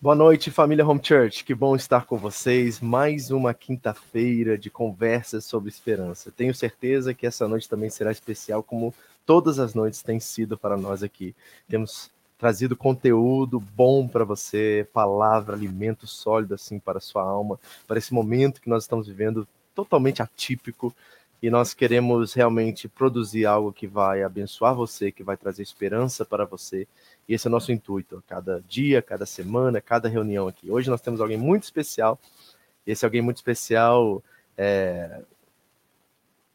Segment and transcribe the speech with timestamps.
[0.00, 1.42] Boa noite, família Home Church.
[1.42, 2.80] Que bom estar com vocês.
[2.80, 6.30] Mais uma quinta-feira de conversas sobre esperança.
[6.30, 8.94] Tenho certeza que essa noite também será especial, como
[9.26, 11.34] todas as noites têm sido para nós aqui.
[11.68, 17.98] Temos trazido conteúdo bom para você, palavra, alimento sólido assim para a sua alma, para
[17.98, 20.94] esse momento que nós estamos vivendo totalmente atípico
[21.40, 26.44] e nós queremos realmente produzir algo que vai abençoar você, que vai trazer esperança para
[26.44, 26.86] você.
[27.28, 30.70] E esse é o nosso intuito, cada dia, cada semana, cada reunião aqui.
[30.70, 32.18] Hoje nós temos alguém muito especial.
[32.86, 34.22] Esse alguém muito especial,
[34.56, 35.20] é...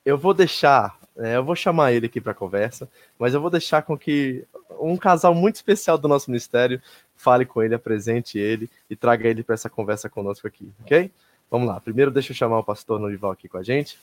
[0.04, 3.84] eu vou deixar, é, eu vou chamar ele aqui para conversa, mas eu vou deixar
[3.84, 4.44] com que
[4.80, 6.82] um casal muito especial do nosso ministério
[7.16, 11.10] fale com ele, apresente ele e traga ele para essa conversa conosco aqui, ok?
[11.50, 11.80] Vamos lá.
[11.80, 13.98] Primeiro, deixa eu chamar o pastor Norival aqui com a gente.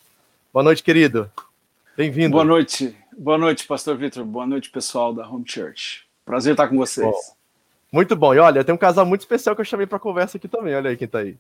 [0.52, 1.30] Boa noite, querido.
[1.96, 2.32] Bem-vindo.
[2.32, 2.96] Boa noite.
[3.16, 4.24] Boa noite, pastor Vitor.
[4.24, 6.04] Boa noite, pessoal da Home Church.
[6.24, 7.06] Prazer estar com vocês.
[7.06, 7.20] Bom,
[7.92, 8.34] muito bom.
[8.34, 10.74] E olha, tem um casal muito especial que eu chamei para conversa aqui também.
[10.74, 11.36] Olha aí quem está aí.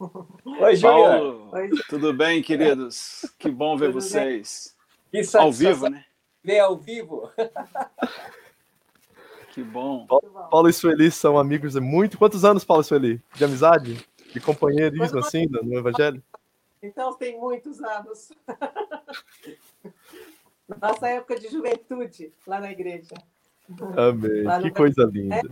[0.00, 1.50] Oi, Paulo.
[1.52, 1.70] Oi.
[1.88, 3.24] Tudo bem, queridos?
[3.38, 4.74] Que bom ver Tudo vocês.
[5.38, 6.04] ao vivo, né?
[6.42, 7.30] Ver ao vivo.
[9.54, 10.08] que bom.
[10.50, 12.18] Paulo e Sueli são amigos de muito.
[12.18, 13.22] Quantos anos, Paulo e Sueli?
[13.36, 14.04] De amizade?
[14.32, 16.20] De companheirismo, assim, no Evangelho?
[16.82, 18.32] Então tem muitos anos.
[20.80, 23.14] Nossa época de juventude lá na igreja.
[23.96, 24.62] Amém.
[24.62, 25.36] Que coisa linda.
[25.36, 25.42] É,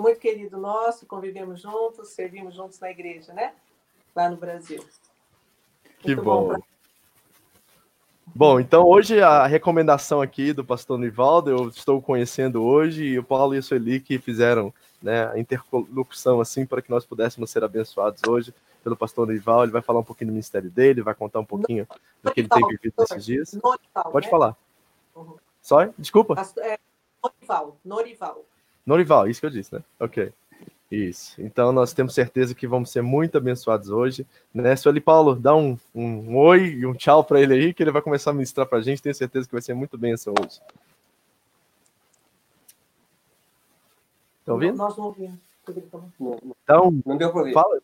[0.00, 3.54] muito querido nosso, convivemos juntos, servimos juntos na igreja, né?
[4.14, 4.84] Lá no Brasil.
[5.98, 6.48] Que bom.
[6.48, 6.56] bom.
[8.34, 13.24] Bom, então hoje a recomendação aqui do pastor Nivaldo, eu estou conhecendo hoje, e o
[13.24, 17.64] Paulo e a Sueli que fizeram né, a interlocução assim para que nós pudéssemos ser
[17.64, 18.52] abençoados hoje
[18.86, 21.88] pelo pastor Nival, ele vai falar um pouquinho do ministério dele, vai contar um pouquinho
[22.22, 23.52] do que ele tem vivido nesses dias.
[23.54, 24.30] Norival, Pode né?
[24.30, 24.56] falar.
[25.12, 25.34] Uhum.
[25.60, 25.88] Só?
[25.98, 26.40] Desculpa.
[26.58, 26.78] É,
[27.20, 28.44] Norival, Norival.
[28.86, 29.82] Norival, isso que eu disse, né?
[29.98, 30.32] Ok.
[30.88, 31.42] Isso.
[31.42, 34.24] Então nós temos certeza que vamos ser muito abençoados hoje.
[34.54, 34.76] Né?
[34.76, 37.90] Sueli Paulo, dá um, um, um oi e um tchau para ele aí, que ele
[37.90, 39.02] vai começar a ministrar para a gente.
[39.02, 40.60] Tenho certeza que vai ser muito bênção hoje.
[44.38, 44.76] Estão ouvindo?
[44.76, 45.40] Nós não ouvimos.
[46.62, 47.52] Então, não deu para ouvir.
[47.52, 47.80] Fala,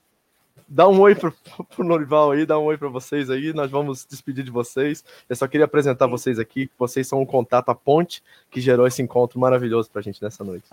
[0.73, 1.33] dá um oi pro,
[1.69, 5.05] pro Norival aí, dá um oi para vocês aí, nós vamos despedir de vocês.
[5.29, 9.03] Eu só queria apresentar vocês aqui, vocês são um contato, a ponte que gerou esse
[9.03, 10.67] encontro maravilhoso para a gente nessa noite.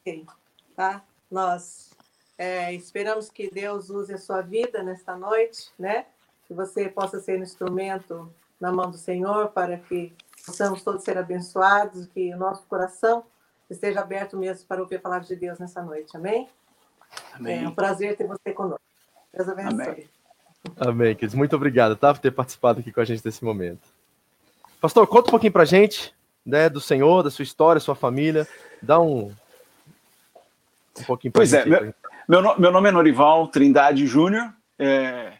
[0.00, 0.26] Ok,
[0.74, 1.02] tá?
[1.30, 1.90] Nós
[2.36, 6.06] é, esperamos que Deus use a sua vida nesta noite, né?
[6.46, 10.12] Que você possa ser um instrumento na mão do Senhor para que
[10.44, 13.22] possamos todos ser abençoados, que o nosso coração
[13.70, 16.48] esteja aberto mesmo para ouvir a palavra de Deus nessa noite, amém?
[17.32, 17.64] Amém.
[17.64, 18.87] É um prazer ter você conosco.
[19.38, 19.72] Deus abençoe.
[19.72, 20.08] Amém.
[20.76, 21.36] Amém, queridos.
[21.36, 23.80] Muito obrigado, tá, por ter participado aqui com a gente nesse momento.
[24.80, 26.12] Pastor, conta um pouquinho pra gente,
[26.44, 28.48] né, do Senhor, da sua história, sua família.
[28.82, 29.32] Dá um,
[30.98, 31.68] um pouquinho pra pois gente.
[31.68, 31.94] Pois é,
[32.28, 34.52] meu, meu, meu nome é Norival Trindade Júnior.
[34.76, 35.34] É,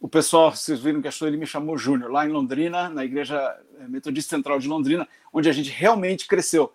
[0.00, 3.56] o pessoal, vocês viram que achou ele me chamou Júnior, lá em Londrina, na Igreja
[3.88, 6.72] Metodista Central de Londrina, onde a gente realmente cresceu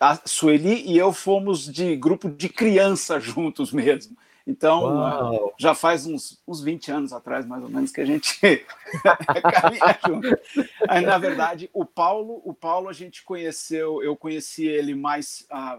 [0.00, 4.16] a Sueli e eu fomos de grupo de criança juntos mesmo.
[4.46, 9.98] Então, já faz uns, uns 20 anos atrás, mais ou menos, que a gente caminha
[10.06, 10.38] junto.
[10.86, 15.78] Aí, na verdade, o Paulo, o Paulo a gente conheceu, eu conheci ele mais ah,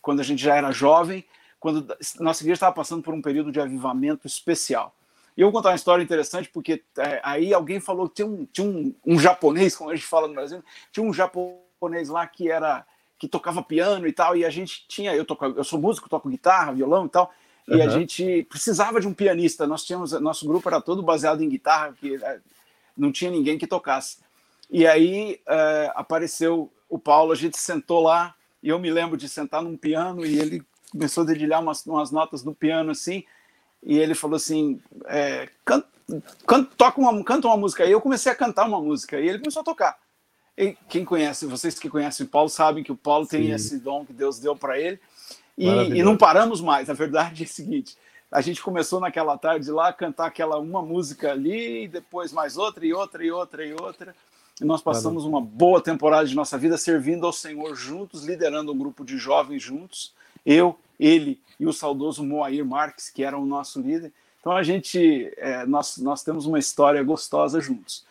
[0.00, 1.24] quando a gente já era jovem,
[1.60, 4.94] quando nossa igreja estava passando por um período de avivamento especial.
[5.36, 8.46] E eu vou contar uma história interessante, porque é, aí alguém falou que tinha, um,
[8.46, 12.50] tinha um, um japonês, como a gente fala no Brasil, tinha um japonês lá que
[12.50, 12.84] era
[13.18, 16.28] que tocava piano e tal, e a gente tinha, eu toco, eu sou músico, toco
[16.28, 17.32] guitarra, violão e tal,
[17.68, 17.82] e uhum.
[17.82, 19.66] a gente precisava de um pianista.
[19.66, 22.40] Nós tínhamos, nosso grupo era todo baseado em guitarra, que é,
[22.96, 24.16] não tinha ninguém que tocasse.
[24.70, 29.28] E aí é, apareceu o Paulo, a gente sentou lá, e eu me lembro de
[29.28, 33.22] sentar num piano e ele começou a dedilhar umas, umas notas no piano assim,
[33.82, 35.48] e ele falou assim, é,
[36.76, 37.84] toca uma, canta uma música.
[37.84, 39.98] E eu comecei a cantar uma música, e ele começou a tocar.
[40.56, 43.30] E quem conhece, vocês que conhecem o Paulo sabem que o Paulo Sim.
[43.30, 44.98] tem esse dom que Deus deu para ele.
[45.58, 46.88] E, e, não paramos mais.
[46.88, 47.96] A verdade é a seguinte:
[48.30, 52.56] a gente começou naquela tarde lá a cantar aquela uma música ali, e depois mais
[52.56, 54.14] outra, e outra, e outra, e outra.
[54.60, 58.78] E nós passamos uma boa temporada de nossa vida servindo ao Senhor juntos, liderando um
[58.78, 60.12] grupo de jovens juntos.
[60.46, 64.12] Eu, ele e o saudoso Moair Marques, que era o nosso líder.
[64.40, 68.04] Então a gente, é, nós, nós temos uma história gostosa juntos.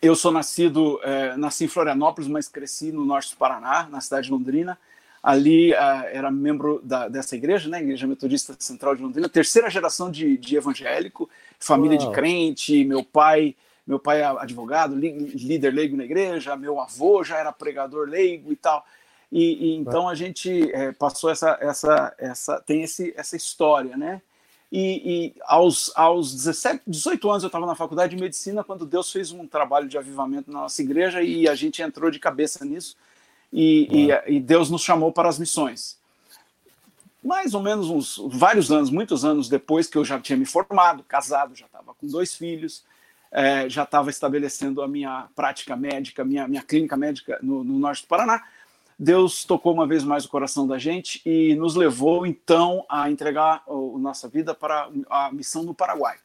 [0.00, 4.26] Eu sou nascido, é, nasci em Florianópolis, mas cresci no norte do Paraná, na cidade
[4.26, 4.78] de Londrina.
[5.22, 5.76] Ali uh,
[6.10, 10.56] era membro da, dessa igreja, né, Igreja Metodista Central de Londrina, terceira geração de, de
[10.56, 11.30] evangélico,
[11.60, 12.08] família Uau.
[12.08, 12.84] de crente.
[12.84, 13.54] Meu pai,
[13.86, 16.56] meu pai é advogado, líder leigo na igreja.
[16.56, 18.84] Meu avô já era pregador leigo e tal.
[19.30, 24.20] E, e então a gente é, passou essa, essa, essa, tem esse, essa história, né?
[24.72, 29.12] E, e aos, aos 17, 18 anos eu estava na faculdade de medicina quando Deus
[29.12, 32.96] fez um trabalho de avivamento na nossa igreja e a gente entrou de cabeça nisso
[33.52, 36.00] e, e, e Deus nos chamou para as missões.
[37.22, 41.04] Mais ou menos uns vários anos, muitos anos depois que eu já tinha me formado,
[41.04, 42.84] casado, já estava com dois filhos,
[43.30, 48.02] é, já estava estabelecendo a minha prática médica, minha, minha clínica médica no, no norte
[48.02, 48.42] do Paraná.
[48.98, 53.62] Deus tocou uma vez mais o coração da gente e nos levou então a entregar
[53.66, 56.16] a nossa vida para a missão no Paraguai.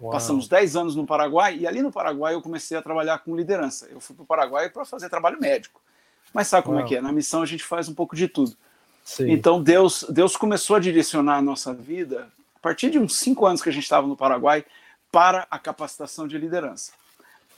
[0.00, 0.10] Uau.
[0.10, 3.86] Passamos 10 anos no Paraguai e ali no Paraguai eu comecei a trabalhar com liderança.
[3.90, 5.80] Eu fui para o Paraguai para fazer trabalho médico.
[6.32, 6.86] Mas sabe como Uau.
[6.86, 7.00] é que é?
[7.00, 8.56] Na missão a gente faz um pouco de tudo.
[9.04, 9.30] Sim.
[9.30, 13.62] Então Deus, Deus começou a direcionar a nossa vida a partir de uns cinco anos
[13.62, 14.64] que a gente estava no Paraguai
[15.10, 16.92] para a capacitação de liderança.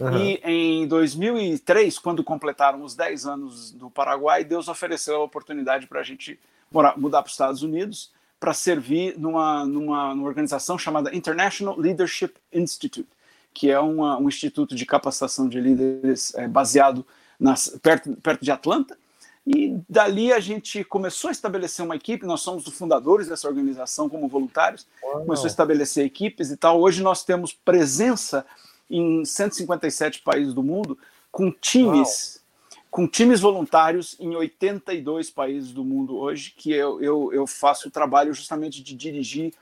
[0.01, 0.17] Uhum.
[0.17, 6.01] E em 2003, quando completaram os 10 anos do Paraguai, Deus ofereceu a oportunidade para
[6.01, 6.39] a gente
[6.71, 8.11] morar, mudar para os Estados Unidos
[8.41, 13.09] para servir numa, numa, numa, organização chamada International Leadership Institute,
[13.55, 17.07] que é uma, um instituto de capacitação de líderes é, baseado
[17.43, 18.97] nas, perto, perto de Atlanta.
[19.45, 24.09] E dali a gente começou a estabelecer uma equipe, nós somos os fundadores dessa organização
[24.09, 25.25] como voluntários, Uau.
[25.25, 26.81] começou a estabelecer equipes e tal.
[26.81, 28.47] Hoje nós temos presença
[28.89, 30.97] em 157 países do mundo,
[31.33, 32.41] com times,
[32.71, 32.85] Uau.
[32.89, 37.91] com times voluntários em 82 países do mundo hoje, que eu, eu, eu faço o
[37.91, 39.53] trabalho justamente de dirigir,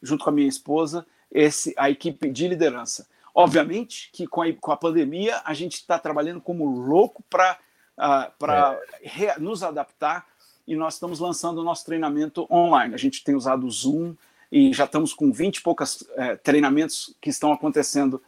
[0.00, 3.06] junto com a minha esposa, esse, a equipe de liderança.
[3.38, 7.56] Obviamente que com a, com a pandemia a gente está trabalhando como louco para uh,
[7.98, 9.38] ah, para é.
[9.38, 10.26] nos adaptar
[10.66, 12.94] e nós estamos lançando o nosso treinamento online.
[12.94, 14.14] A gente tem usado o Zoom
[14.50, 18.22] e já estamos com 20 e poucas uh, treinamentos que estão acontecendo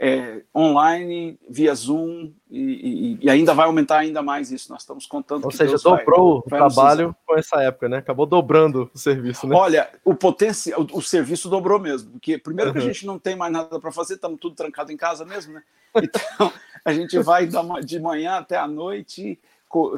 [0.00, 4.70] é, online, via Zoom, e, e, e, ainda vai aumentar ainda mais isso.
[4.72, 5.44] Nós estamos contando.
[5.44, 7.98] Ou seja, Deus dobrou vai, o vai trabalho com essa época, né?
[7.98, 9.56] Acabou dobrando o serviço, né?
[9.56, 12.74] Olha, o potencial, o, o serviço dobrou mesmo, porque primeiro uhum.
[12.76, 15.54] que a gente não tem mais nada para fazer, estamos tudo trancado em casa mesmo,
[15.54, 15.62] né?
[15.96, 16.52] Então
[16.84, 17.48] a gente vai
[17.84, 19.38] de manhã até a noite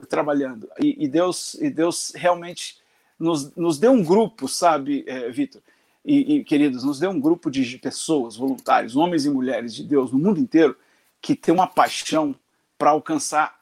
[0.09, 0.69] trabalhando.
[0.81, 2.79] E, e Deus, e Deus realmente
[3.19, 5.61] nos, nos deu um grupo, sabe, é, Vitor?
[6.07, 10.13] E, e, queridos, nos deu um grupo de pessoas, voluntários, homens e mulheres de Deus
[10.13, 10.79] no mundo inteiro,
[11.21, 12.33] que tem uma paixão
[12.79, 13.59] para alcançar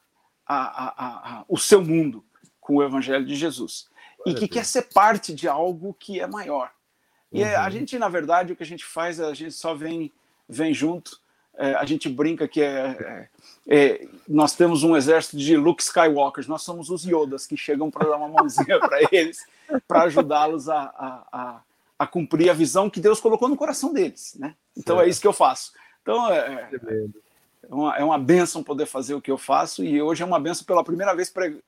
[0.47, 2.23] a, a, a, o seu mundo
[2.61, 3.89] com o Evangelho de Jesus.
[4.27, 6.71] e que quer ser parte de algo que é maior.
[7.33, 7.59] E uhum.
[7.59, 10.13] a gente, na verdade, o que a gente faz, a gente só vem,
[10.47, 11.19] vem junto.
[11.57, 13.29] É, a gente brinca que é, é,
[13.67, 18.09] é, nós temos um exército de Luke Skywalkers, nós somos os Yodas que chegam para
[18.09, 19.47] dar uma mãozinha para eles,
[19.87, 21.61] para ajudá-los a, a, a
[21.99, 24.55] a cumprir a visão que Deus colocou no coração deles, né?
[24.77, 25.07] Então certo.
[25.07, 25.73] é isso que eu faço.
[26.03, 26.69] Então é,
[27.63, 30.41] é uma, é uma benção poder fazer o que eu faço e hoje é uma
[30.41, 31.63] benção pela primeira vez pre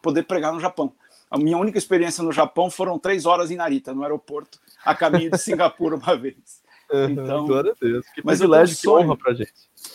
[0.00, 0.92] poder pregar no Japão.
[1.30, 5.30] A minha única experiência no Japão foram três horas em Narita, no aeroporto, a caminho
[5.30, 6.62] de Singapura uma vez.
[6.90, 8.06] Então, Glória a Deus.
[8.14, 9.52] Que mas privilégio, um que honra pra gente.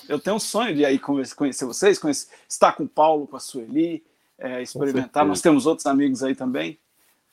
[0.07, 3.39] Eu tenho um sonho de aí conhecer vocês, conhecer, estar com o Paulo, com a
[3.39, 4.03] Sueli,
[4.37, 5.25] é, experimentar.
[5.25, 6.77] Nós temos outros amigos aí também.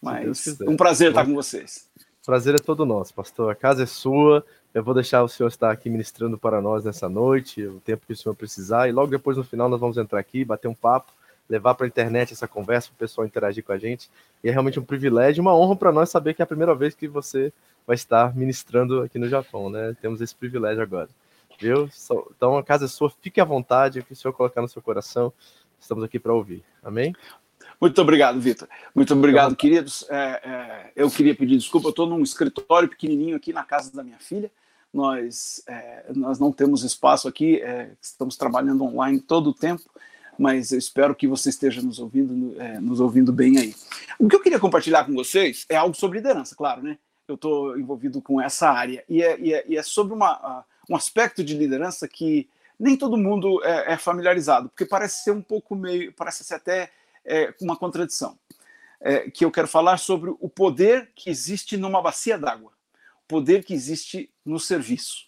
[0.00, 1.86] Mas um prazer estar com vocês.
[2.24, 3.50] Prazer é todo nosso, pastor.
[3.50, 4.44] A casa é sua.
[4.74, 8.12] Eu vou deixar o senhor estar aqui ministrando para nós nessa noite, o tempo que
[8.12, 8.88] o senhor precisar.
[8.88, 11.12] E logo depois, no final, nós vamos entrar aqui, bater um papo,
[11.48, 14.10] levar para a internet essa conversa, para o pessoal interagir com a gente.
[14.44, 16.94] E é realmente um privilégio, uma honra para nós saber que é a primeira vez
[16.94, 17.52] que você
[17.86, 19.96] vai estar ministrando aqui no Japão, né?
[20.00, 21.08] Temos esse privilégio agora.
[21.58, 21.88] Viu?
[22.36, 24.80] Então a casa é sua, fique à vontade, o que o senhor colocar no seu
[24.80, 25.32] coração,
[25.80, 26.62] estamos aqui para ouvir.
[26.82, 27.14] Amém?
[27.80, 28.68] Muito obrigado, Vitor.
[28.94, 30.04] Muito obrigado, queridos.
[30.10, 34.04] É, é, eu queria pedir desculpa, eu estou num escritório pequenininho aqui na casa da
[34.04, 34.50] minha filha.
[34.92, 39.88] Nós, é, nós não temos espaço aqui, é, estamos trabalhando online todo o tempo,
[40.38, 43.74] mas eu espero que você esteja nos ouvindo, é, nos ouvindo bem aí.
[44.18, 46.98] O que eu queria compartilhar com vocês é algo sobre liderança, claro, né?
[47.26, 51.42] Eu estou envolvido com essa área e é, e é, e sobre uma, um aspecto
[51.42, 56.42] de liderança que nem todo mundo é, familiarizado, porque parece ser um pouco meio, parece
[56.42, 56.90] ser até
[57.24, 58.38] é, uma contradição,
[59.00, 62.72] é, que eu quero falar sobre o poder que existe numa bacia d'água,
[63.24, 65.26] o poder que existe no serviço.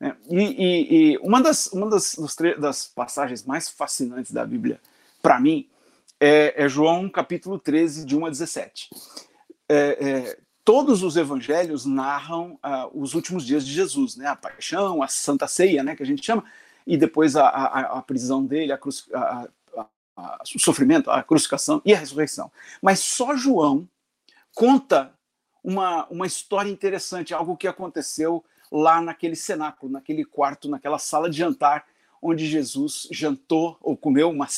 [0.00, 0.16] Né?
[0.30, 2.16] E, e, e, uma das, uma das,
[2.58, 4.80] das passagens mais fascinantes da Bíblia,
[5.20, 5.68] para mim,
[6.20, 8.90] é, é, João capítulo 13, de 1 a 17.
[9.68, 14.26] É, é, todos os evangelhos narram uh, os últimos dias de Jesus, né?
[14.26, 15.96] a paixão, a santa ceia, né?
[15.96, 16.44] que a gente chama,
[16.86, 19.48] e depois a, a, a prisão dele, a, cruz, a,
[20.54, 22.50] o sofrimento, a crucificação e a ressurreição.
[22.82, 23.88] Mas só João
[24.54, 25.12] conta
[25.62, 31.38] uma, uma história interessante, algo que aconteceu lá naquele cenáculo, naquele quarto, naquela sala de
[31.38, 31.86] jantar,
[32.20, 34.48] onde Jesus jantou ou comeu uma,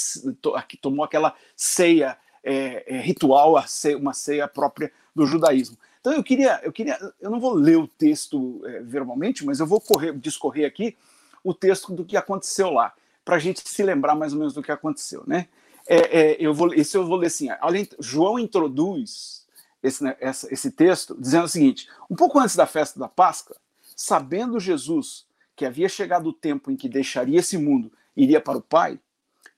[0.81, 3.55] tomou aquela ceia é, é, ritual,
[3.99, 5.77] uma ceia própria do judaísmo.
[6.01, 9.67] Então eu queria, eu queria, eu não vou ler o texto é, verbalmente, mas eu
[9.67, 10.97] vou correr, discorrer aqui
[11.45, 12.93] o texto do que aconteceu lá,
[13.31, 15.47] para a gente se lembrar mais ou menos do que aconteceu, né?
[15.87, 17.49] É, é, eu vou, esse eu vou ler assim.
[17.61, 19.47] Além, João introduz
[19.81, 23.57] esse, né, essa, esse texto dizendo o seguinte: um pouco antes da festa da Páscoa,
[23.95, 28.63] sabendo Jesus que havia chegado o tempo em que deixaria esse mundo iria para o
[28.63, 28.99] Pai,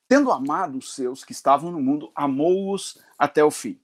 [0.07, 3.81] tendo amado os seus que estavam no mundo, amou-os até o fim.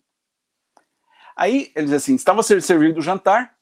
[1.35, 3.57] Aí ele diz assim: estava ser servido o jantar,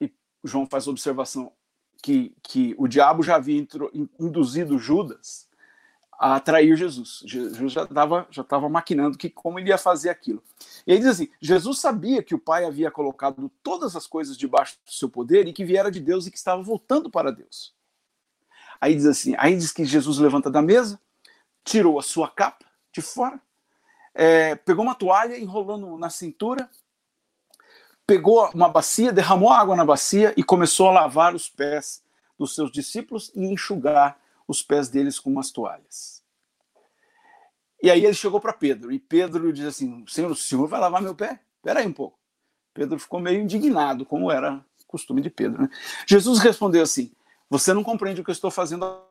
[0.00, 0.10] e
[0.42, 1.52] João faz observação
[2.02, 3.66] que, que o diabo já havia
[4.18, 5.48] induzido Judas
[6.18, 7.22] a atrair Jesus.
[7.24, 10.42] Jesus já estava já tava maquinando que como ele ia fazer aquilo.
[10.86, 14.76] E aí diz assim: Jesus sabia que o Pai havia colocado todas as coisas debaixo
[14.84, 17.72] do seu poder e que viera de Deus e que estava voltando para Deus.
[18.80, 21.00] Aí diz assim: aí diz que Jesus levanta da mesa,
[21.64, 23.40] tirou a sua capa de fora,
[24.12, 26.68] é, pegou uma toalha enrolando na cintura,
[28.08, 32.02] pegou uma bacia, derramou água na bacia e começou a lavar os pés
[32.38, 36.22] dos seus discípulos e enxugar os pés deles com umas toalhas.
[37.82, 41.02] E aí ele chegou para Pedro, e Pedro diz assim: Senhor, o senhor vai lavar
[41.02, 41.38] meu pé?
[41.56, 42.18] Espera aí um pouco.
[42.72, 45.62] Pedro ficou meio indignado, como era costume de Pedro.
[45.62, 45.68] Né?
[46.06, 47.12] Jesus respondeu assim:
[47.50, 49.06] Você não compreende o que eu estou fazendo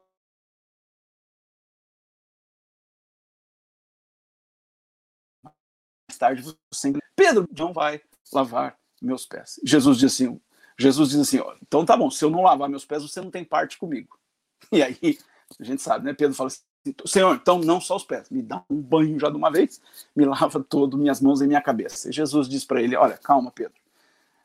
[6.18, 8.02] tarde você Pedro não vai
[8.34, 9.60] lavar meus pés.
[9.64, 10.40] Jesus diz assim,
[10.78, 13.32] Jesus diz assim, ó, então tá bom, se eu não lavar meus pés, você não
[13.32, 14.18] tem parte comigo.
[14.72, 15.18] E aí,
[15.60, 16.14] a gente sabe, né?
[16.14, 16.62] Pedro fala assim,
[17.06, 19.80] Senhor, então não só os pés, me dá um banho já de uma vez,
[20.16, 22.10] me lava todo, minhas mãos e minha cabeça.
[22.10, 23.80] E Jesus diz para ele, olha, calma, Pedro,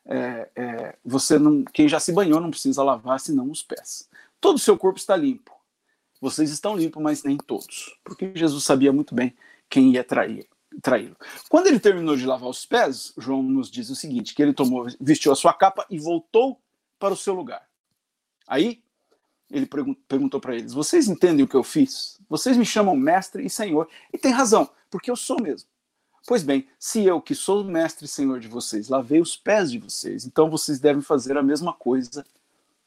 [0.04, 4.08] é, é, você não, quem já se banhou não precisa lavar senão os pés.
[4.40, 5.52] Todo o seu corpo está limpo.
[6.20, 9.34] Vocês estão limpos, mas nem todos, porque Jesus sabia muito bem
[9.68, 10.46] quem ia trair
[10.80, 11.16] traí-lo.
[11.48, 14.86] Quando ele terminou de lavar os pés, João nos diz o seguinte: que ele tomou,
[15.00, 16.60] vestiu a sua capa e voltou
[16.98, 17.66] para o seu lugar.
[18.46, 18.82] Aí
[19.50, 22.18] ele perguntou para eles: Vocês entendem o que eu fiz?
[22.28, 23.88] Vocês me chamam mestre e senhor.
[24.12, 25.68] E tem razão, porque eu sou mesmo.
[26.26, 29.78] Pois bem, se eu, que sou mestre e senhor de vocês, lavei os pés de
[29.78, 32.24] vocês, então vocês devem fazer a mesma coisa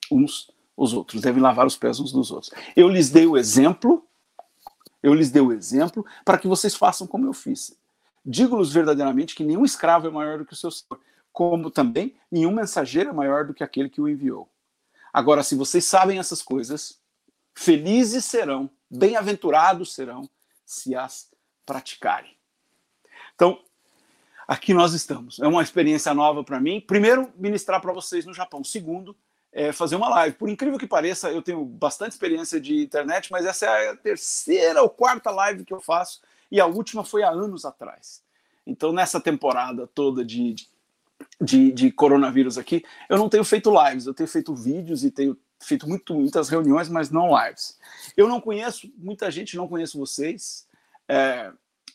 [0.10, 2.52] uns os outros, devem lavar os pés uns dos outros.
[2.76, 4.06] Eu lhes dei o exemplo
[5.06, 7.78] eu lhes dei o exemplo para que vocês façam como eu fiz.
[8.26, 11.00] Digo-lhes verdadeiramente que nenhum escravo é maior do que o seu senhor,
[11.32, 14.50] como também nenhum mensageiro é maior do que aquele que o enviou.
[15.14, 17.00] Agora, se vocês sabem essas coisas,
[17.54, 20.28] felizes serão, bem-aventurados serão,
[20.66, 21.30] se as
[21.68, 22.36] praticarem.
[23.36, 23.62] Então,
[24.48, 25.40] aqui nós estamos.
[25.40, 26.82] É uma experiência nova para mim.
[26.82, 28.64] Primeiro, ministrar para vocês no Japão.
[28.64, 29.16] Segundo,
[29.56, 30.36] é, fazer uma live.
[30.36, 34.84] Por incrível que pareça, eu tenho bastante experiência de internet, mas essa é a terceira
[34.84, 36.20] ou quarta live que eu faço
[36.52, 38.22] e a última foi há anos atrás.
[38.68, 40.56] Então, nessa temporada toda de,
[41.40, 45.38] de, de coronavírus aqui, eu não tenho feito lives, eu tenho feito vídeos e tenho
[45.58, 47.80] feito muito, muitas reuniões, mas não lives.
[48.18, 50.68] Eu não conheço, muita gente não conhece vocês,
[51.08, 51.52] é,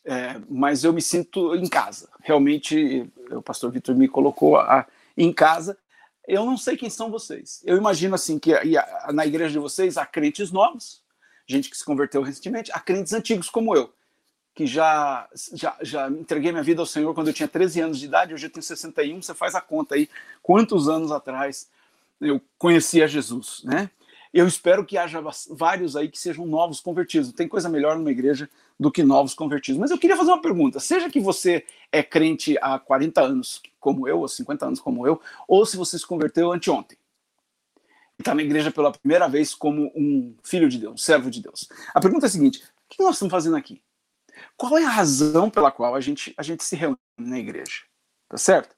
[0.07, 2.09] é, mas eu me sinto em casa.
[2.21, 5.76] Realmente, o pastor Vitor me colocou a, em casa
[6.30, 7.60] eu não sei quem são vocês.
[7.64, 8.52] Eu imagino assim que
[9.12, 11.02] na igreja de vocês há crentes novos,
[11.46, 13.92] gente que se converteu recentemente, há crentes antigos como eu,
[14.54, 18.06] que já, já, já entreguei minha vida ao Senhor quando eu tinha 13 anos de
[18.06, 20.08] idade, hoje eu tenho 61, você faz a conta aí,
[20.42, 21.68] quantos anos atrás
[22.20, 23.90] eu conhecia Jesus, né?
[24.32, 25.20] Eu espero que haja
[25.50, 27.32] vários aí que sejam novos convertidos.
[27.32, 29.80] Tem coisa melhor numa igreja do que novos convertidos.
[29.80, 30.78] Mas eu queria fazer uma pergunta.
[30.78, 35.20] Seja que você é crente há 40 anos, como eu, ou 50 anos como eu,
[35.49, 36.96] ou se você se converteu anteontem.
[38.18, 41.42] E está na igreja pela primeira vez como um filho de Deus, um servo de
[41.42, 41.68] Deus.
[41.92, 43.82] A pergunta é a seguinte: o que nós estamos fazendo aqui?
[44.56, 47.82] Qual é a razão pela qual a gente, a gente se reúne na igreja?
[48.28, 48.76] Tá certo?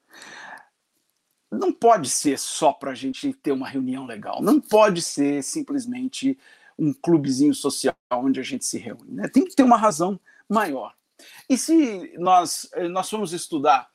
[1.53, 6.39] Não pode ser só para a gente ter uma reunião legal, não pode ser simplesmente
[6.79, 9.13] um clubezinho social onde a gente se reúne.
[9.13, 9.29] Né?
[9.29, 10.19] Tem que ter uma razão
[10.49, 10.95] maior.
[11.49, 13.89] E se nós, eh, nós formos estudar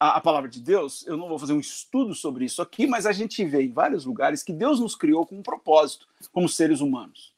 [0.00, 3.06] a, a, palavra de Deus, eu não vou fazer um estudo sobre isso aqui, mas
[3.06, 6.80] a gente vê em vários lugares que Deus nos criou com um propósito, como seres
[6.80, 7.34] humanos.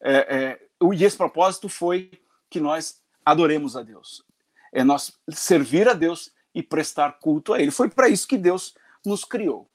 [0.00, 2.10] É, é, e esse propósito foi
[2.50, 4.22] que nós adoremos a Deus.
[4.72, 7.70] É nós servir a Deus e prestar culto a Ele.
[7.70, 8.74] Foi para isso que Deus
[9.04, 9.68] nos criou.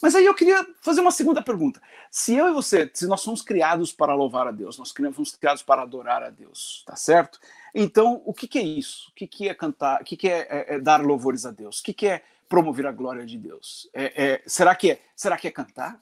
[0.00, 1.80] Mas aí eu queria fazer uma segunda pergunta.
[2.10, 5.62] Se eu e você, se nós somos criados para louvar a Deus, nós fomos criados
[5.62, 7.40] para adorar a Deus, tá certo?
[7.74, 9.10] Então, o que, que é isso?
[9.10, 10.00] O que, que é cantar?
[10.00, 11.80] O que, que é, é, é, dar louvores a Deus?
[11.80, 13.90] O que, que é promover a glória de Deus?
[13.92, 16.00] É, é, será, que é, será que é cantar?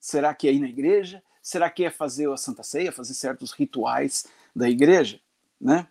[0.00, 1.22] Será que é ir na igreja?
[1.40, 5.20] Será que é fazer a Santa Ceia, fazer certos rituais da igreja?
[5.60, 5.86] Né?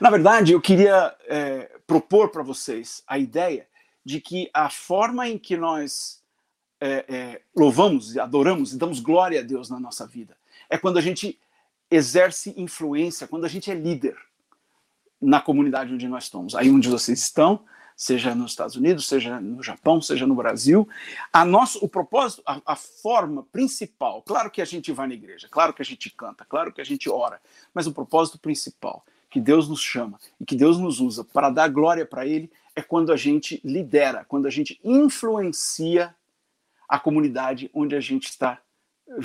[0.00, 3.68] Na verdade, eu queria é, propor para vocês a ideia
[4.04, 6.22] de que a forma em que nós
[6.80, 10.36] é, é, louvamos, adoramos e damos glória a Deus na nossa vida
[10.68, 11.38] é quando a gente
[11.90, 14.16] exerce influência, quando a gente é líder
[15.20, 16.54] na comunidade onde nós estamos.
[16.54, 17.60] Aí onde vocês estão,
[17.94, 20.88] seja nos Estados Unidos, seja no Japão, seja no Brasil.
[21.32, 25.46] A nosso, o propósito, a, a, forma principal, claro que a gente vai na igreja,
[25.50, 27.40] claro que a gente canta, claro que a gente ora,
[27.72, 31.68] mas o propósito principal que Deus nos chama e que Deus nos usa para dar
[31.68, 36.14] glória para Ele é quando a gente lidera, quando a gente influencia
[36.88, 38.60] a comunidade onde a gente está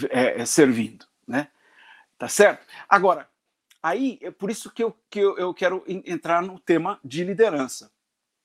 [0.10, 1.50] é, é, servindo, né?
[2.18, 2.66] Tá certo?
[2.90, 3.30] Agora,
[3.82, 7.92] aí é por isso que eu, que eu, eu quero entrar no tema de liderança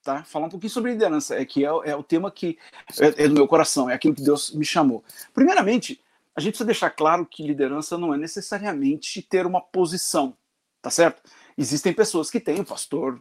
[0.02, 0.24] tá?
[0.24, 2.58] Falar um pouquinho sobre liderança, é que é, é o tema que
[3.00, 5.04] é, é, do meu coração, é aquilo que Deus me chamou.
[5.32, 6.02] Primeiramente,
[6.34, 10.36] a gente precisa deixar claro que liderança não é necessariamente ter uma posição,
[10.80, 11.22] tá certo?
[11.56, 13.20] Existem pessoas que têm o pastor,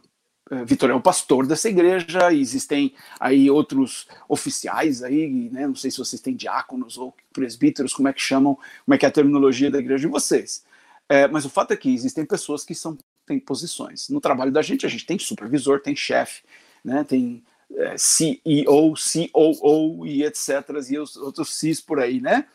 [0.66, 5.66] Vitor é o pastor dessa igreja, existem aí outros oficiais aí, né?
[5.66, 9.06] Não sei se vocês têm diáconos ou presbíteros, como é que chamam, como é que
[9.06, 10.64] é a terminologia da igreja de vocês.
[11.08, 14.08] É, mas o fato é que existem pessoas que são têm posições.
[14.08, 16.42] No trabalho da gente, a gente tem supervisor, tem chefe,
[16.84, 17.04] né?
[17.04, 17.42] tem
[17.74, 18.94] é, CEO,
[19.32, 20.68] COO e etc.
[20.90, 22.46] e os outros Cs por aí, né?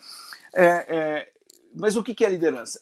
[0.53, 1.29] É, é,
[1.73, 2.81] mas o que é liderança?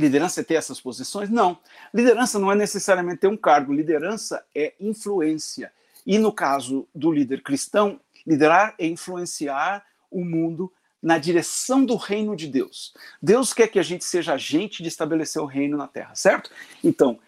[0.00, 1.28] Liderança é ter essas posições?
[1.28, 1.58] Não.
[1.92, 3.72] Liderança não é necessariamente ter um cargo.
[3.72, 5.72] Liderança é influência.
[6.06, 12.36] E no caso do líder cristão, liderar é influenciar o mundo na direção do reino
[12.36, 12.94] de Deus.
[13.22, 16.50] Deus quer que a gente seja agente de estabelecer o reino na terra, certo?
[16.84, 17.18] Então,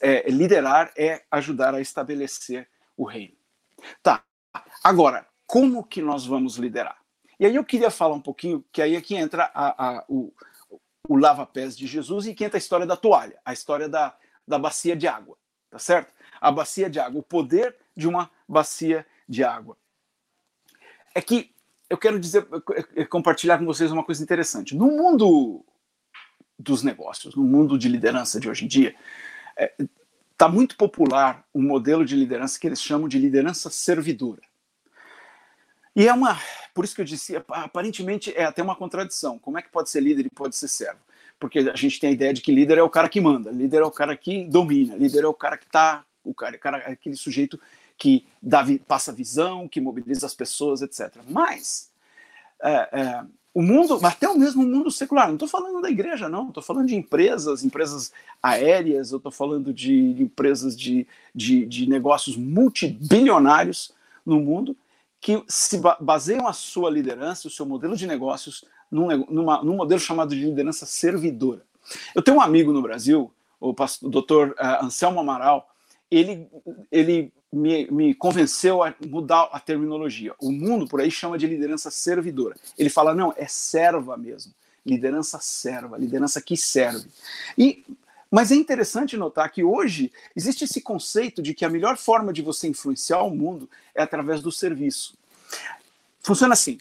[0.00, 3.34] é, liderar é ajudar a estabelecer o reino.
[4.02, 4.22] Tá.
[4.84, 6.98] Agora, como que nós vamos liderar?
[7.40, 10.32] E aí eu queria falar um pouquinho, que aí é que entra a, a, o,
[11.08, 14.58] o lava-pés de Jesus e que entra a história da toalha, a história da, da
[14.58, 15.36] bacia de água,
[15.70, 16.12] tá certo?
[16.40, 19.76] A bacia de água, o poder de uma bacia de água.
[21.14, 21.52] É que
[21.90, 22.46] eu quero dizer,
[23.10, 24.74] compartilhar com vocês uma coisa interessante.
[24.74, 25.64] No mundo
[26.58, 28.94] dos negócios, no mundo de liderança de hoje em dia,
[29.56, 29.74] é,
[30.42, 34.42] Está muito popular um modelo de liderança que eles chamam de liderança servidora.
[35.94, 36.36] E é uma.
[36.74, 39.38] Por isso que eu disse, aparentemente é até uma contradição.
[39.38, 41.00] Como é que pode ser líder e pode ser servo?
[41.38, 43.78] Porque a gente tem a ideia de que líder é o cara que manda, líder
[43.78, 46.04] é o cara que domina, líder é o cara que está.
[46.24, 47.58] O cara, cara aquele sujeito
[47.98, 51.16] que dá, passa visão, que mobiliza as pessoas, etc.
[51.28, 51.90] Mas
[52.62, 56.48] é, é, o mundo, até o mesmo mundo secular, não estou falando da igreja, não,
[56.48, 62.36] estou falando de empresas, empresas aéreas, eu estou falando de, empresas de, de, de, negócios
[62.36, 63.92] multibilionários
[64.24, 64.76] no mundo,
[65.22, 70.00] que se baseiam a sua liderança, o seu modelo de negócios, num, numa, num modelo
[70.00, 71.62] chamado de liderança servidora.
[72.12, 75.70] Eu tenho um amigo no Brasil, o, doutor uh, Anselmo Amaral,
[76.10, 76.48] ele,
[76.90, 80.34] ele me, me convenceu a mudar a terminologia.
[80.40, 82.56] O mundo por aí chama de liderança servidora.
[82.76, 84.52] Ele fala, não, é serva mesmo.
[84.84, 87.08] Liderança serva, liderança que serve.
[87.56, 87.84] E
[88.32, 92.40] mas é interessante notar que hoje existe esse conceito de que a melhor forma de
[92.40, 95.18] você influenciar o mundo é através do serviço.
[96.22, 96.78] Funciona assim.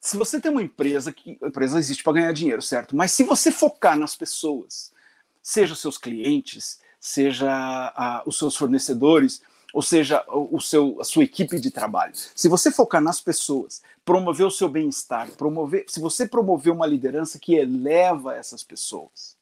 [0.00, 2.96] Se você tem uma empresa, que a empresa existe para ganhar dinheiro, certo?
[2.96, 4.90] Mas se você focar nas pessoas,
[5.42, 9.42] seja os seus clientes, seja a, os seus fornecedores,
[9.74, 12.14] ou seja, o seu, a sua equipe de trabalho.
[12.14, 17.38] Se você focar nas pessoas, promover o seu bem-estar, promover, se você promover uma liderança
[17.38, 19.37] que eleva essas pessoas,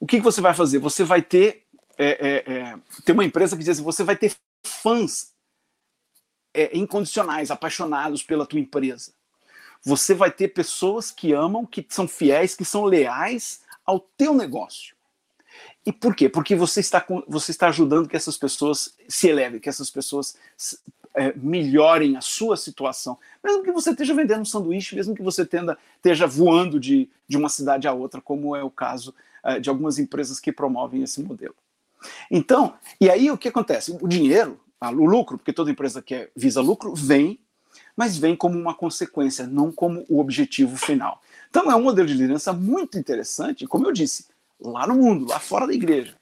[0.00, 0.78] o que, que você vai fazer?
[0.78, 1.66] Você vai ter
[1.98, 4.32] é, é, é, ter uma empresa que diz assim, você vai ter
[4.64, 5.32] fãs
[6.54, 9.12] é, incondicionais, apaixonados pela tua empresa.
[9.84, 14.96] Você vai ter pessoas que amam, que são fiéis, que são leais ao teu negócio.
[15.84, 16.28] E por quê?
[16.28, 20.36] Porque você está, você está ajudando que essas pessoas se elevem, que essas pessoas
[21.14, 23.18] é, melhorem a sua situação.
[23.42, 27.36] Mesmo que você esteja vendendo um sanduíche, mesmo que você tenda, esteja voando de, de
[27.36, 29.14] uma cidade a outra, como é o caso
[29.60, 31.54] de algumas empresas que promovem esse modelo.
[32.30, 33.96] Então, e aí o que acontece?
[34.00, 37.40] O dinheiro, o lucro, porque toda empresa que visa lucro, vem,
[37.96, 41.20] mas vem como uma consequência, não como o objetivo final.
[41.50, 44.26] Então é um modelo de liderança muito interessante, como eu disse,
[44.60, 46.14] lá no mundo, lá fora da igreja.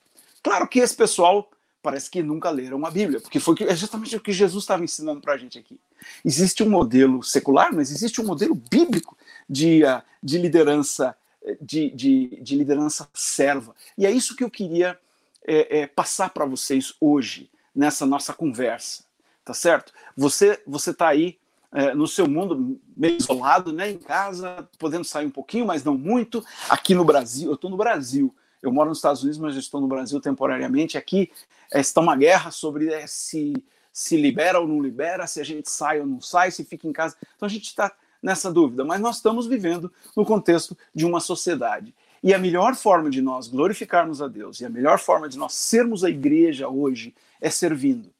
[0.42, 1.50] Claro que esse pessoal
[1.82, 5.20] parece que nunca leram a Bíblia, porque foi é justamente o que Jesus estava ensinando
[5.20, 5.78] para a gente aqui.
[6.24, 9.16] Existe um modelo secular, mas existe um modelo bíblico
[9.48, 11.16] de, uh, de liderança
[11.60, 13.74] de, de, de, liderança serva.
[13.96, 14.98] E é isso que eu queria
[15.46, 19.04] é, é, passar para vocês hoje nessa nossa conversa,
[19.44, 19.92] tá certo?
[20.16, 21.38] Você você está aí
[21.72, 25.96] é, no seu mundo meio isolado, né, em casa, podendo sair um pouquinho, mas não
[25.96, 26.44] muito.
[26.68, 28.34] Aqui no Brasil, eu estou no Brasil.
[28.62, 30.96] Eu moro nos Estados Unidos, mas estou no Brasil temporariamente.
[30.96, 31.30] Aqui
[31.72, 33.52] é, está uma guerra sobre é, se
[33.96, 36.92] se libera ou não libera, se a gente sai ou não sai, se fica em
[36.92, 37.16] casa.
[37.34, 37.90] Então a gente está
[38.26, 41.94] nessa dúvida, mas nós estamos vivendo no contexto de uma sociedade.
[42.20, 45.54] E a melhor forma de nós glorificarmos a Deus, e a melhor forma de nós
[45.54, 48.10] sermos a igreja hoje é servindo.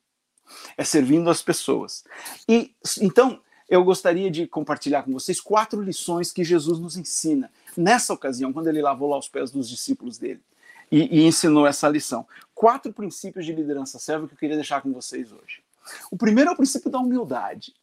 [0.77, 2.05] É servindo as pessoas.
[2.49, 8.14] E então eu gostaria de compartilhar com vocês quatro lições que Jesus nos ensina nessa
[8.14, 10.40] ocasião, quando ele lavou lá os pés dos discípulos dele
[10.88, 12.25] e, e ensinou essa lição.
[12.55, 15.64] Quatro princípios de liderança serva que eu queria deixar com vocês hoje.
[16.12, 17.75] O primeiro é o princípio da humildade.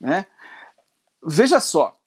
[0.00, 0.26] Né?
[1.24, 1.98] Veja só,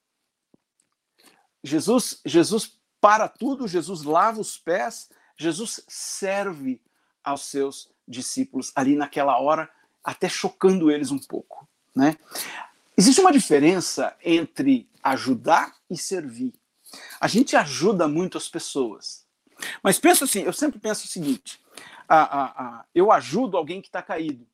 [1.64, 6.80] Jesus, Jesus para tudo, Jesus lava os pés, Jesus serve
[7.22, 9.68] aos seus discípulos ali naquela hora,
[10.02, 11.68] até chocando eles um pouco.
[11.94, 12.16] Né?
[12.96, 16.54] Existe uma diferença entre ajudar e servir.
[17.20, 19.26] A gente ajuda muito as pessoas,
[19.82, 21.60] mas pensa assim, eu sempre penso o seguinte:
[22.08, 24.46] a, a, a, eu ajudo alguém que está caído.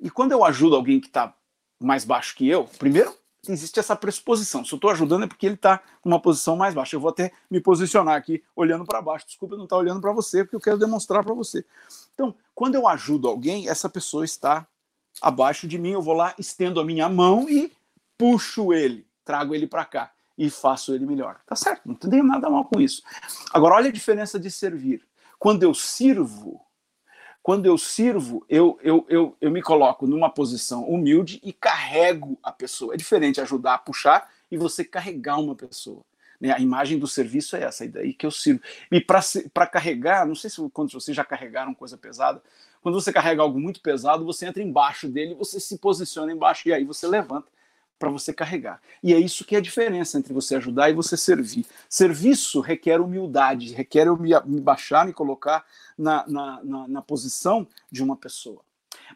[0.00, 1.34] E quando eu ajudo alguém que está
[1.80, 3.16] mais baixo que eu, primeiro
[3.48, 4.64] existe essa pressuposição.
[4.64, 6.96] Se eu estou ajudando é porque ele está numa posição mais baixa.
[6.96, 9.26] Eu vou até me posicionar aqui olhando para baixo.
[9.26, 11.64] Desculpa, eu não estar tá olhando para você, porque eu quero demonstrar para você.
[12.14, 14.66] Então, quando eu ajudo alguém, essa pessoa está
[15.20, 15.90] abaixo de mim.
[15.90, 17.72] Eu vou lá, estendo a minha mão e
[18.16, 21.40] puxo ele, trago ele para cá e faço ele melhor.
[21.46, 23.02] Tá certo, não tem nada mal com isso.
[23.52, 25.06] Agora, olha a diferença de servir.
[25.38, 26.64] Quando eu sirvo,
[27.42, 32.52] quando eu sirvo, eu, eu, eu, eu me coloco numa posição humilde e carrego a
[32.52, 32.94] pessoa.
[32.94, 36.04] É diferente ajudar a puxar e você carregar uma pessoa.
[36.40, 36.52] Né?
[36.52, 38.60] A imagem do serviço é essa, e daí que eu sirvo.
[38.90, 42.40] E para carregar, não sei se quando vocês já carregaram coisa pesada,
[42.80, 46.72] quando você carrega algo muito pesado, você entra embaixo dele, você se posiciona embaixo e
[46.72, 47.48] aí você levanta
[48.02, 48.80] para você carregar.
[49.00, 51.64] E é isso que é a diferença entre você ajudar e você servir.
[51.88, 55.64] Serviço requer humildade, requer eu me, me baixar, me colocar
[55.96, 58.60] na, na, na, na posição de uma pessoa.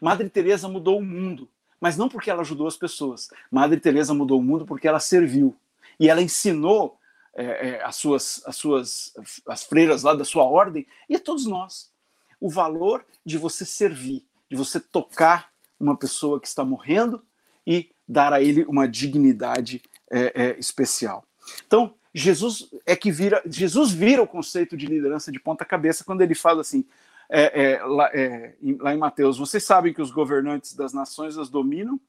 [0.01, 1.49] Madre Teresa mudou o mundo,
[1.81, 3.27] mas não porque ela ajudou as pessoas.
[3.51, 5.53] Madre Teresa mudou o mundo porque ela serviu
[5.99, 6.97] e ela ensinou
[7.35, 9.13] é, é, as suas as suas
[9.49, 11.91] as freiras lá da sua ordem e a todos nós
[12.39, 17.21] o valor de você servir, de você tocar uma pessoa que está morrendo
[17.65, 21.25] e dar a ele uma dignidade é, é, especial.
[21.65, 26.21] Então, Jesus é que vira, Jesus vira o conceito de liderança de ponta cabeça quando
[26.21, 26.85] ele fala assim,
[27.29, 31.49] é, é lá, é, lá, em Mateus, vocês sabem que os governantes das nações as
[31.49, 31.99] dominam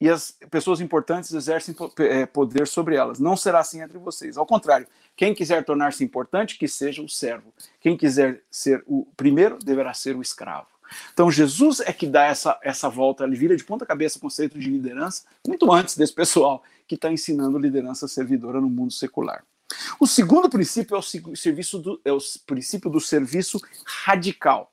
[0.00, 3.18] e as pessoas importantes exercem é, poder sobre elas.
[3.18, 4.38] Não será assim entre vocês.
[4.38, 7.52] Ao contrário, quem quiser tornar-se importante, que seja o servo.
[7.80, 10.68] Quem quiser ser o primeiro, deverá ser o escravo.
[11.12, 14.58] Então Jesus é que dá essa, essa volta, ele vira de ponta cabeça o conceito
[14.58, 19.44] de liderança, muito antes desse pessoal que está ensinando liderança servidora no mundo secular.
[19.98, 24.72] O segundo princípio é o, serviço do, é o princípio do serviço radical.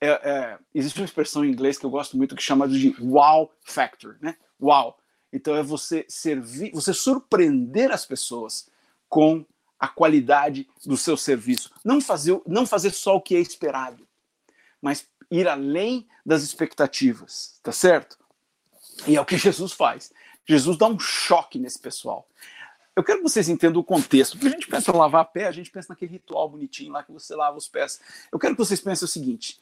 [0.00, 3.52] É, é, existe uma expressão em inglês que eu gosto muito que chama de wow
[3.62, 4.36] factor, né?
[4.58, 4.96] Wow.
[5.32, 8.68] Então é você servir, você surpreender as pessoas
[9.08, 9.44] com
[9.78, 11.70] a qualidade do seu serviço.
[11.84, 14.07] Não fazer, não fazer só o que é esperado,
[14.80, 18.18] mas ir além das expectativas, tá certo?
[19.06, 20.12] E é o que Jesus faz.
[20.46, 22.26] Jesus dá um choque nesse pessoal.
[22.96, 24.32] Eu quero que vocês entendam o contexto.
[24.32, 27.12] Porque a gente pensa em lavar pé, a gente pensa naquele ritual bonitinho lá que
[27.12, 28.00] você lava os pés.
[28.32, 29.60] Eu quero que vocês pensem o seguinte: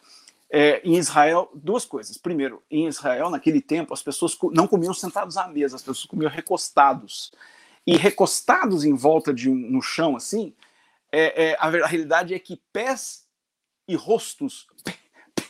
[0.48, 2.16] é, em Israel, duas coisas.
[2.16, 6.31] Primeiro, em Israel, naquele tempo, as pessoas não comiam sentados à mesa, as pessoas comiam
[6.31, 7.33] recostados.
[7.87, 10.55] E recostados em volta de um, no chão, assim,
[11.12, 13.26] é, é, a, a realidade é que pés
[13.87, 14.66] e rostos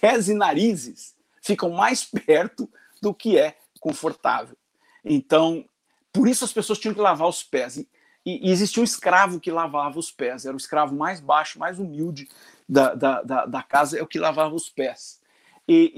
[0.01, 2.69] pés e narizes ficam mais perto
[3.01, 4.57] do que é confortável.
[5.05, 5.65] Então,
[6.13, 7.77] por isso as pessoas tinham que lavar os pés.
[7.77, 7.87] E,
[8.25, 12.29] e, existia um escravo que lavava os pés, era o escravo mais baixo, mais humilde
[12.69, 15.21] da, da, da, da casa, é o que lavava os pés.
[15.69, 15.93] E,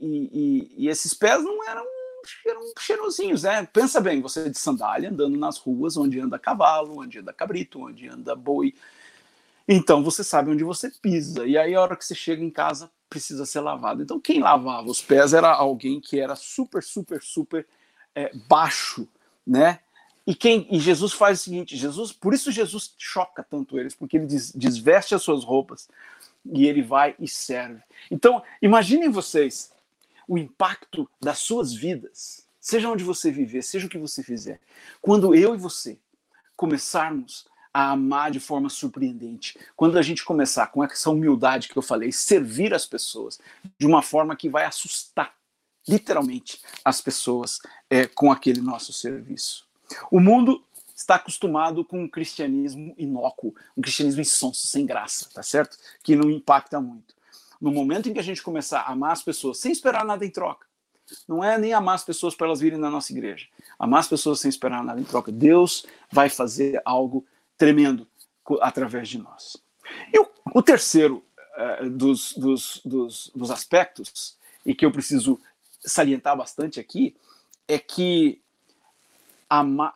[0.00, 1.84] e, e, esses pés não eram,
[2.46, 3.64] eram cheirosinhos, né?
[3.66, 8.08] Pensa bem, você de sandália andando nas ruas onde anda cavalo, onde anda cabrito, onde
[8.08, 8.74] anda boi.
[9.68, 11.46] Então você sabe onde você pisa.
[11.46, 14.02] E aí a hora que você chega em casa, precisa ser lavado.
[14.02, 17.66] Então, quem lavava os pés era alguém que era super, super, super
[18.14, 19.08] é, baixo,
[19.46, 19.80] né?
[20.26, 24.18] E quem e Jesus faz o seguinte, Jesus, por isso Jesus choca tanto eles, porque
[24.18, 25.88] ele des, desveste as suas roupas
[26.44, 27.82] e ele vai e serve.
[28.10, 29.72] Então, imaginem vocês
[30.28, 34.60] o impacto das suas vidas, seja onde você viver, seja o que você fizer,
[35.00, 35.98] quando eu e você
[36.54, 39.58] começarmos a amar de forma surpreendente.
[39.76, 43.38] Quando a gente começar com essa humildade que eu falei, servir as pessoas
[43.78, 45.34] de uma forma que vai assustar,
[45.86, 49.66] literalmente, as pessoas é, com aquele nosso serviço.
[50.10, 50.62] O mundo
[50.94, 55.78] está acostumado com um cristianismo inócuo, um cristianismo insonso, sem graça, tá certo?
[56.02, 57.14] Que não impacta muito.
[57.60, 60.30] No momento em que a gente começar a amar as pessoas sem esperar nada em
[60.30, 60.66] troca,
[61.26, 63.46] não é nem amar as pessoas para elas virem na nossa igreja,
[63.78, 65.32] amar as pessoas sem esperar nada em troca.
[65.32, 67.24] Deus vai fazer algo
[67.58, 68.06] tremendo
[68.62, 69.56] através de nós.
[70.12, 71.22] E o, o terceiro
[71.82, 75.38] uh, dos, dos, dos, dos aspectos, e que eu preciso
[75.80, 77.14] salientar bastante aqui,
[77.66, 78.40] é que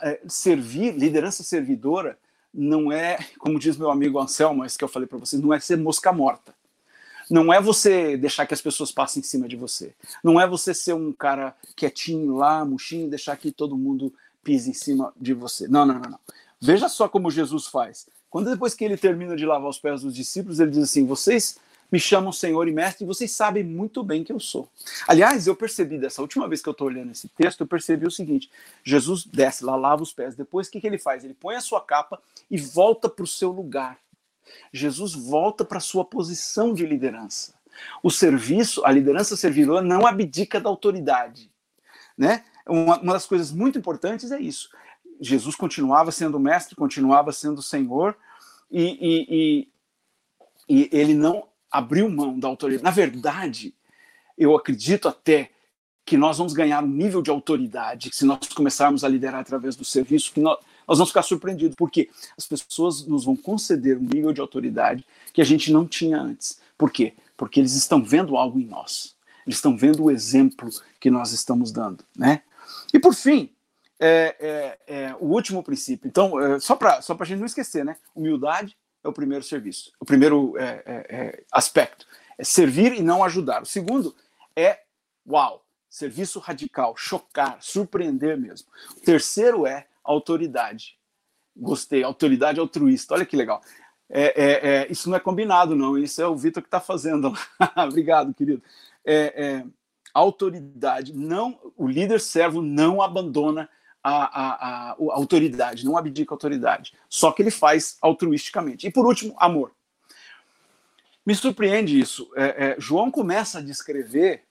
[0.02, 2.18] é, servir, liderança servidora,
[2.52, 5.60] não é, como diz meu amigo Anselmo, esse que eu falei para vocês, não é
[5.60, 6.54] ser mosca morta.
[7.30, 9.94] Não é você deixar que as pessoas passem em cima de você.
[10.22, 14.74] Não é você ser um cara quietinho lá, murchinho, deixar que todo mundo pise em
[14.74, 15.68] cima de você.
[15.68, 16.20] Não, não, não, não.
[16.62, 18.06] Veja só como Jesus faz.
[18.30, 21.58] Quando depois que ele termina de lavar os pés dos discípulos, ele diz assim: Vocês
[21.90, 24.68] me chamam Senhor e Mestre, e vocês sabem muito bem que eu sou.
[25.08, 28.12] Aliás, eu percebi dessa última vez que eu estou olhando esse texto, eu percebi o
[28.12, 28.48] seguinte:
[28.84, 31.24] Jesus desce lá, lava os pés, depois o que, que ele faz?
[31.24, 33.98] Ele põe a sua capa e volta para o seu lugar.
[34.72, 37.54] Jesus volta para a sua posição de liderança.
[38.04, 41.50] O serviço, a liderança servidora não abdica da autoridade.
[42.16, 42.44] Né?
[42.68, 44.70] Uma, uma das coisas muito importantes é isso.
[45.22, 48.16] Jesus continuava sendo mestre, continuava sendo Senhor,
[48.70, 49.68] e, e,
[50.68, 52.84] e, e ele não abriu mão da autoridade.
[52.84, 53.72] Na verdade,
[54.36, 55.50] eu acredito até
[56.04, 59.84] que nós vamos ganhar um nível de autoridade se nós começarmos a liderar através do
[59.84, 60.58] serviço, que nós,
[60.88, 65.40] nós vamos ficar surpreendidos, porque as pessoas nos vão conceder um nível de autoridade que
[65.40, 66.60] a gente não tinha antes.
[66.76, 67.14] Por quê?
[67.36, 69.14] Porque eles estão vendo algo em nós.
[69.46, 70.68] Eles estão vendo o exemplo
[71.00, 72.42] que nós estamos dando, né?
[72.92, 73.50] E por fim,
[74.04, 76.08] é, é, é, o último princípio.
[76.08, 77.96] Então, é, só para só a gente não esquecer, né?
[78.16, 82.04] Humildade, é o primeiro serviço, o primeiro é, é, aspecto.
[82.36, 83.62] É servir e não ajudar.
[83.62, 84.14] O segundo
[84.56, 84.80] é,
[85.24, 88.68] uau, serviço radical, chocar, surpreender mesmo.
[88.96, 90.98] O terceiro é autoridade.
[91.56, 93.14] Gostei, autoridade altruísta.
[93.14, 93.62] Olha que legal.
[94.10, 95.96] É, é, é, isso não é combinado, não.
[95.96, 97.32] Isso é o Vitor que está fazendo.
[97.76, 98.62] Obrigado, querido.
[100.12, 101.12] autoridade.
[101.12, 103.68] Não, o líder servo não abandona
[104.02, 106.92] a, a, a, a autoridade, não abdica a autoridade.
[107.08, 108.86] Só que ele faz altruisticamente.
[108.86, 109.72] E por último, amor.
[111.24, 112.28] Me surpreende isso.
[112.34, 114.42] É, é, João começa a descrever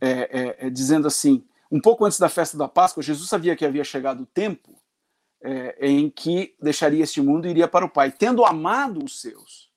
[0.00, 3.64] é, é, é, dizendo assim: um pouco antes da festa da Páscoa, Jesus sabia que
[3.64, 4.74] havia chegado o tempo
[5.42, 9.70] é, em que deixaria este mundo e iria para o Pai, tendo amado os seus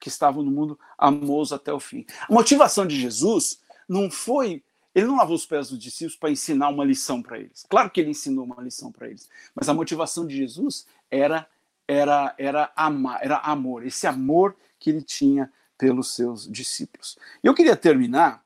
[0.00, 2.04] que estavam no mundo, amou-os até o fim.
[2.28, 6.68] A motivação de Jesus não foi ele não lavou os pés dos discípulos para ensinar
[6.68, 7.64] uma lição para eles.
[7.68, 11.46] Claro que ele ensinou uma lição para eles, mas a motivação de Jesus era
[11.88, 17.18] era era amar, era amor, esse amor que ele tinha pelos seus discípulos.
[17.42, 18.44] Eu queria terminar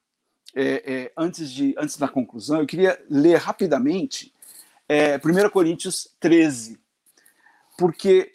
[0.54, 4.32] é, é, antes de antes da conclusão, eu queria ler rapidamente
[4.88, 6.78] é, 1 Coríntios 13,
[7.76, 8.34] porque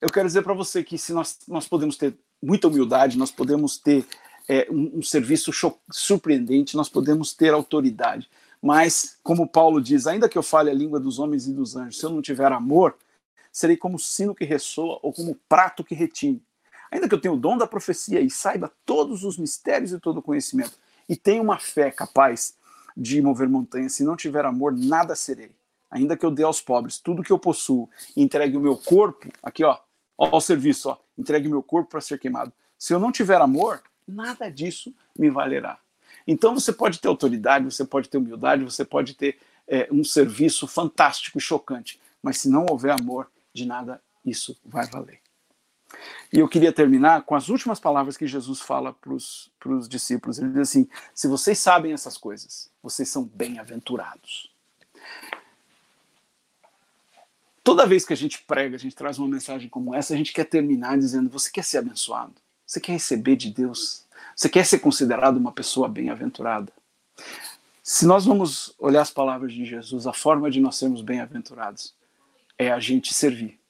[0.00, 3.78] eu quero dizer para você que se nós nós podemos ter muita humildade, nós podemos
[3.78, 4.06] ter
[4.48, 5.50] é, um, um serviço
[5.90, 8.28] surpreendente, nós podemos ter autoridade.
[8.60, 11.98] Mas, como Paulo diz, ainda que eu fale a língua dos homens e dos anjos,
[11.98, 12.96] se eu não tiver amor,
[13.52, 16.42] serei como sino que ressoa ou como prato que retine.
[16.90, 20.18] Ainda que eu tenha o dom da profecia e saiba todos os mistérios e todo
[20.18, 20.78] o conhecimento,
[21.08, 22.54] e tenha uma fé capaz
[22.96, 25.50] de mover montanhas, se não tiver amor, nada serei.
[25.90, 29.28] Ainda que eu dê aos pobres tudo que eu possuo e entregue o meu corpo,
[29.42, 29.78] aqui ó,
[30.16, 32.52] ao serviço, ó, entregue o meu corpo para ser queimado.
[32.78, 35.78] Se eu não tiver amor, nada disso me valerá.
[36.26, 40.66] Então você pode ter autoridade, você pode ter humildade, você pode ter é, um serviço
[40.66, 45.20] fantástico chocante, mas se não houver amor, de nada isso vai valer.
[46.32, 50.38] E eu queria terminar com as últimas palavras que Jesus fala para os discípulos.
[50.38, 54.50] Ele diz assim: se vocês sabem essas coisas, vocês são bem-aventurados.
[57.62, 60.32] Toda vez que a gente prega, a gente traz uma mensagem como essa, a gente
[60.32, 62.34] quer terminar dizendo: você quer ser abençoado?
[62.66, 64.04] Você quer receber de Deus?
[64.34, 66.72] Você quer ser considerado uma pessoa bem-aventurada?
[67.82, 71.94] Se nós vamos olhar as palavras de Jesus, a forma de nós sermos bem-aventurados
[72.58, 73.60] é a gente servir,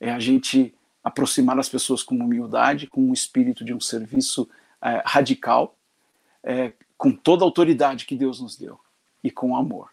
[0.00, 0.74] é a gente
[1.04, 4.48] aproximar as pessoas com humildade, com um espírito de um serviço
[4.80, 5.76] é, radical,
[6.42, 8.80] é, com toda a autoridade que Deus nos deu
[9.22, 9.90] e com amor.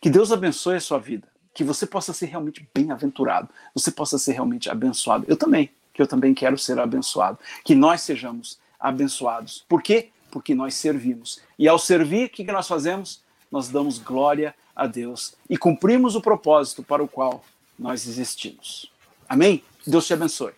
[0.00, 4.32] Que Deus abençoe a sua vida, que você possa ser realmente bem-aventurado, você possa ser
[4.32, 5.24] realmente abençoado.
[5.28, 7.40] Eu também que eu também quero ser abençoado.
[7.64, 9.64] Que nós sejamos abençoados.
[9.68, 10.10] Por quê?
[10.30, 11.40] Porque nós servimos.
[11.58, 13.20] E ao servir, o que, nós fazemos?
[13.50, 17.42] Nós damos glória a Deus e cumprimos o propósito para o qual
[17.76, 18.92] nós existimos.
[19.28, 19.60] Amém?
[19.84, 20.52] Deus te abençoe.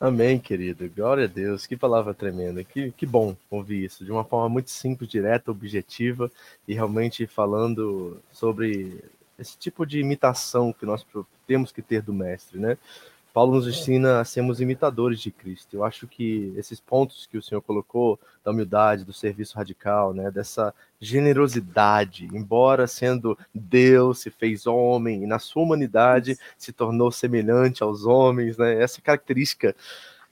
[0.00, 0.90] Amém, querido.
[0.90, 1.64] Glória a Deus.
[1.64, 2.64] Que palavra tremenda.
[2.64, 6.28] Que, que bom ouvir isso de uma forma muito simples, direta, objetiva
[6.66, 8.98] e realmente falando sobre
[9.38, 11.06] esse tipo de imitação que nós
[11.46, 12.76] temos que ter do mestre, né?
[13.32, 15.76] Paulo nos ensina a sermos imitadores de Cristo.
[15.76, 20.30] Eu acho que esses pontos que o Senhor colocou, da humildade, do serviço radical, né,
[20.30, 27.82] dessa generosidade, embora sendo Deus, se fez homem e na sua humanidade se tornou semelhante
[27.82, 28.82] aos homens, né?
[28.82, 29.74] Essa característica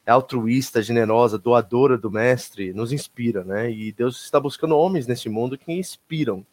[0.06, 3.70] altruísta, generosa, doadora do mestre nos inspira, né?
[3.70, 6.44] E Deus está buscando homens neste mundo que inspiram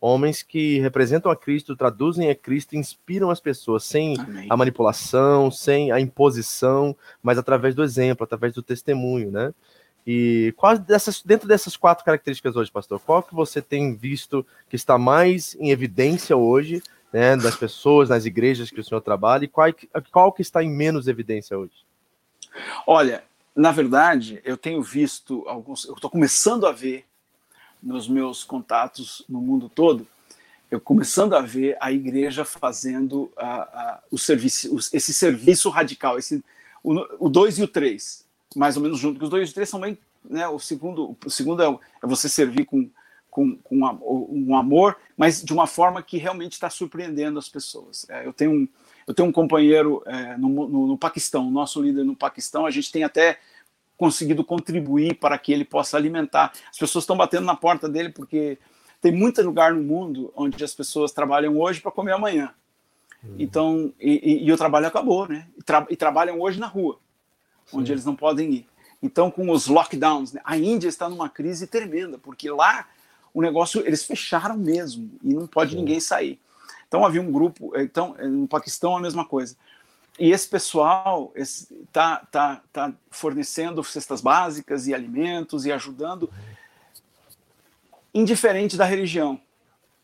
[0.00, 4.46] homens que representam a Cristo, traduzem a Cristo, inspiram as pessoas sem Amém.
[4.48, 9.52] a manipulação, sem a imposição, mas através do exemplo, através do testemunho, né?
[10.06, 14.76] E quais dessas, dentro dessas quatro características hoje, pastor, qual que você tem visto que
[14.76, 16.80] está mais em evidência hoje,
[17.12, 19.66] né, das pessoas, nas igrejas que o senhor trabalha, e qual,
[20.12, 21.84] qual que está em menos evidência hoje?
[22.86, 27.04] Olha, na verdade, eu tenho visto alguns, eu estou começando a ver
[27.86, 30.06] nos meus contatos no mundo todo,
[30.68, 36.44] eu começando a ver a igreja fazendo a, a, o serviço, esse serviço radical, esse,
[36.82, 38.24] o 2 e o 3,
[38.56, 39.96] mais ou menos junto, porque os dois e o três são bem.
[40.28, 42.90] Né, o segundo, o segundo é, é você servir com,
[43.30, 48.04] com, com um amor, mas de uma forma que realmente está surpreendendo as pessoas.
[48.08, 48.68] É, eu, tenho um,
[49.06, 52.90] eu tenho um companheiro é, no, no, no Paquistão, nosso líder no Paquistão, a gente
[52.90, 53.38] tem até
[53.96, 56.52] conseguido contribuir para que ele possa alimentar.
[56.70, 58.58] As pessoas estão batendo na porta dele porque
[59.00, 62.52] tem muito lugar no mundo onde as pessoas trabalham hoje para comer amanhã.
[63.22, 63.36] Uhum.
[63.38, 65.46] Então, e, e, e, o trabalho acabou, né?
[65.56, 66.98] E, tra e trabalham hoje na rua,
[67.66, 67.78] Sim.
[67.78, 68.66] onde eles não podem ir.
[69.02, 70.40] Então, com os lockdowns, né?
[70.44, 72.86] a Índia está numa crise tremenda, porque lá
[73.32, 75.78] o negócio, eles fecharam mesmo e não pode Sim.
[75.78, 76.40] ninguém sair.
[76.88, 79.56] Então, havia um grupo, então, no Paquistão a mesma coisa
[80.18, 86.30] e esse pessoal está tá, tá fornecendo cestas básicas e alimentos e ajudando,
[88.14, 89.38] indiferente da religião.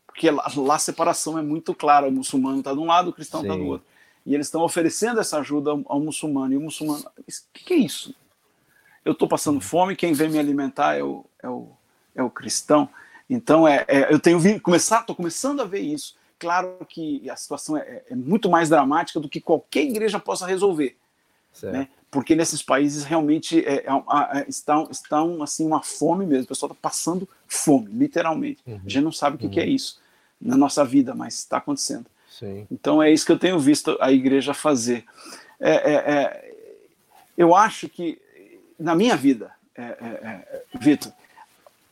[0.06, 3.12] Porque lá, lá a separação é muito clara: o muçulmano está de um lado, o
[3.12, 3.86] cristão está do outro.
[4.24, 6.52] E eles estão oferecendo essa ajuda ao, ao, muçulmano.
[6.52, 7.22] E o muçulmano, o
[7.52, 8.14] que, que, é isso?
[9.04, 11.68] Eu estou passando fome, quem vem me alimentar é o, é o,
[12.14, 12.88] é o cristão.
[13.28, 17.36] Então, é, é eu tenho vi, começar, estou começando a ver isso claro que a
[17.36, 20.96] situação é, é, muito mais dramática do que qualquer igreja possa resolver.
[21.62, 21.86] Né?
[22.10, 26.44] Porque nesses países realmente é, é, é, estão, estão assim uma fome mesmo.
[26.44, 28.60] O pessoal está passando fome, literalmente.
[28.66, 28.80] Uhum.
[28.84, 29.52] A gente não sabe o que, uhum.
[29.52, 29.70] que, é uhum.
[29.70, 30.00] isso
[30.40, 32.06] na nossa vida, mas está acontecendo.
[32.28, 32.66] Sim.
[32.68, 35.04] Então é isso que eu tenho visto a igreja fazer.
[35.60, 36.54] É, é, é
[37.38, 38.20] eu acho que
[38.76, 39.52] na minha vida,
[40.80, 41.12] Vitor,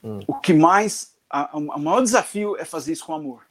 [0.03, 0.19] hum.
[0.27, 3.43] o que mais, a, o maior desafio é fazer isso com amor.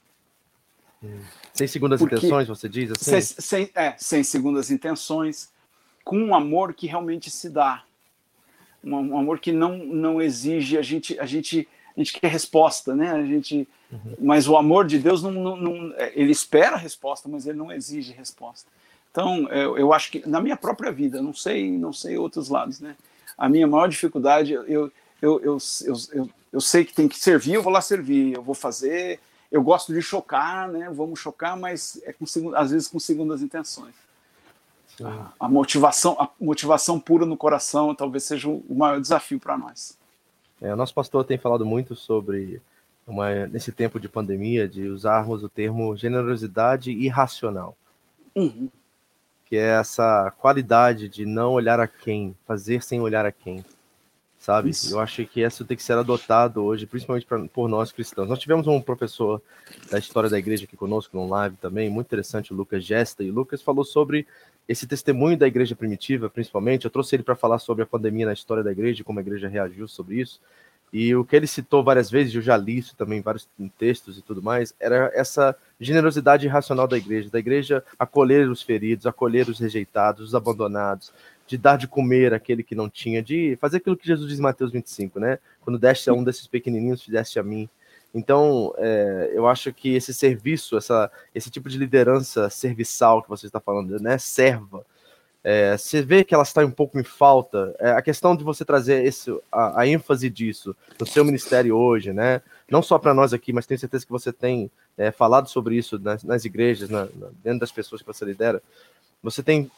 [1.53, 3.21] Sem segundas Porque, intenções, você diz assim?
[3.21, 5.49] Sem, sem, é, sem segundas intenções,
[6.03, 7.83] com um amor que realmente se dá.
[8.83, 12.95] Um, um, amor que não, não exige, a gente, a gente, a gente quer resposta,
[12.95, 13.11] né?
[13.11, 14.15] A gente, uhum.
[14.19, 17.57] Mas o amor de Deus, não, não, não, é, ele espera a resposta, mas ele
[17.57, 18.69] não exige resposta.
[19.11, 22.79] Então, eu, eu acho que na minha própria vida, não sei, não sei outros lados,
[22.79, 22.95] né?
[23.37, 24.91] A minha maior dificuldade, eu, eu,
[25.21, 25.57] eu, eu,
[26.13, 29.19] eu, eu sei que tem que servir, eu vou lá servir, eu vou fazer,
[29.51, 30.89] eu gosto de chocar, né?
[30.91, 32.25] Vamos chocar, mas é com,
[32.55, 33.95] às vezes com segundas intenções.
[35.03, 39.97] A, a, motivação, a motivação pura no coração, talvez seja o maior desafio para nós.
[40.61, 42.61] É, o nosso pastor tem falado muito sobre
[43.07, 47.75] uma, nesse tempo de pandemia de usarmos o termo generosidade irracional,
[48.35, 48.69] uhum.
[49.45, 53.63] que é essa qualidade de não olhar a quem, fazer sem olhar a quem
[54.39, 54.69] sabe?
[54.69, 54.93] Isso.
[54.93, 58.29] Eu acho que isso tem que ser adotado hoje, principalmente pra, por nós cristãos.
[58.29, 59.41] Nós tivemos um professor
[59.91, 63.29] da história da igreja aqui conosco, no live também, muito interessante, o Lucas Gesta, e
[63.29, 64.25] o Lucas falou sobre
[64.67, 66.85] esse testemunho da igreja primitiva, principalmente.
[66.85, 69.47] Eu trouxe ele para falar sobre a pandemia na história da igreja, como a igreja
[69.49, 70.39] reagiu sobre isso.
[70.91, 74.17] E o que ele citou várias vezes, eu já li isso também em vários textos
[74.17, 79.47] e tudo mais, era essa generosidade irracional da igreja, da igreja acolher os feridos, acolher
[79.47, 81.13] os rejeitados, os abandonados,
[81.49, 84.43] de dar de comer aquele que não tinha, de fazer aquilo que Jesus diz em
[84.43, 85.39] Mateus 25, né?
[85.61, 87.67] Quando deste a um desses pequenininhos, fizeste a mim.
[88.13, 93.47] Então, é, eu acho que esse serviço, essa, esse tipo de liderança serviçal que você
[93.47, 94.19] está falando, né?
[94.19, 94.85] Serva.
[95.43, 97.75] É, você vê que ela está um pouco em falta.
[97.79, 102.13] É, a questão de você trazer esse, a, a, ênfase disso no seu ministério hoje,
[102.13, 102.43] né?
[102.69, 105.97] Não só para nós aqui, mas tenho certeza que você tem é, falado sobre isso
[105.97, 108.61] nas, nas igrejas, na, na, dentro das pessoas que você lidera.
[109.23, 109.71] Você tem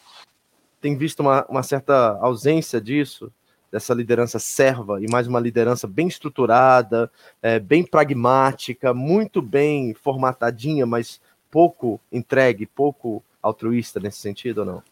[0.82, 3.32] tem visto uma, uma certa ausência disso,
[3.72, 7.10] dessa liderança serva, e mais uma liderança bem estruturada,
[7.42, 14.84] é, bem pragmática, muito bem formatadinha, mas pouco entregue, pouco altruísta nesse sentido ou não?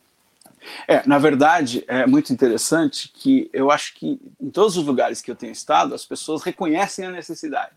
[0.88, 5.32] É, na verdade, é muito interessante que eu acho que em todos os lugares que
[5.32, 7.76] eu tenho estado, as pessoas reconhecem a necessidade.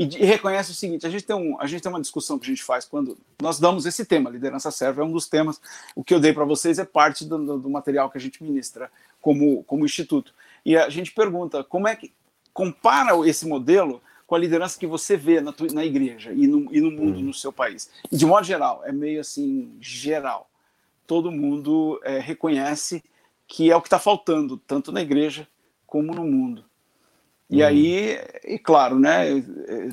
[0.00, 2.46] E, e, reconhece o seguinte: a gente, tem um, a gente tem uma discussão que
[2.46, 5.60] a gente faz quando nós damos esse tema, liderança serve, é um dos temas.
[5.94, 8.90] O que eu dei para vocês é parte do, do, material que a gente ministra
[9.20, 10.32] como, como instituto.
[10.64, 12.14] E a gente pergunta como é que
[12.54, 16.80] compara esse modelo com a liderança que você vê na, na igreja e no, e
[16.80, 17.24] no mundo, hum.
[17.24, 17.90] no seu país.
[18.10, 20.48] E de modo geral, é meio assim, geral.
[21.06, 23.04] Todo mundo é, reconhece
[23.46, 25.46] que é o que está faltando, tanto na igreja
[25.86, 26.64] como no mundo.
[27.50, 27.66] E hum.
[27.66, 29.88] aí, e claro, né, é,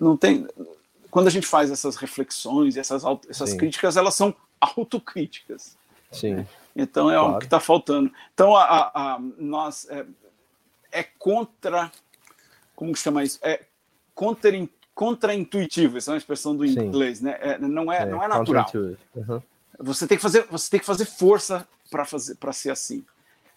[0.00, 0.46] não tem.
[1.10, 5.76] Quando a gente faz essas reflexões, essas, essas críticas, elas são autocríticas.
[6.10, 6.36] Sim.
[6.36, 6.46] Né?
[6.74, 7.34] Então é claro.
[7.34, 8.10] o que está faltando.
[8.32, 10.06] Então a, a, a nós é,
[10.92, 11.90] é, contra,
[12.74, 13.38] como chama isso?
[13.42, 13.64] É
[14.14, 14.52] contra,
[14.94, 15.98] contra-intuitivo.
[15.98, 16.80] Essa é uma expressão do Sim.
[16.80, 17.36] inglês, né?
[17.40, 18.66] É, não é, é, não é natural.
[19.14, 19.42] Uhum.
[19.80, 23.04] Você tem que fazer, você tem que fazer força para fazer, para ser assim.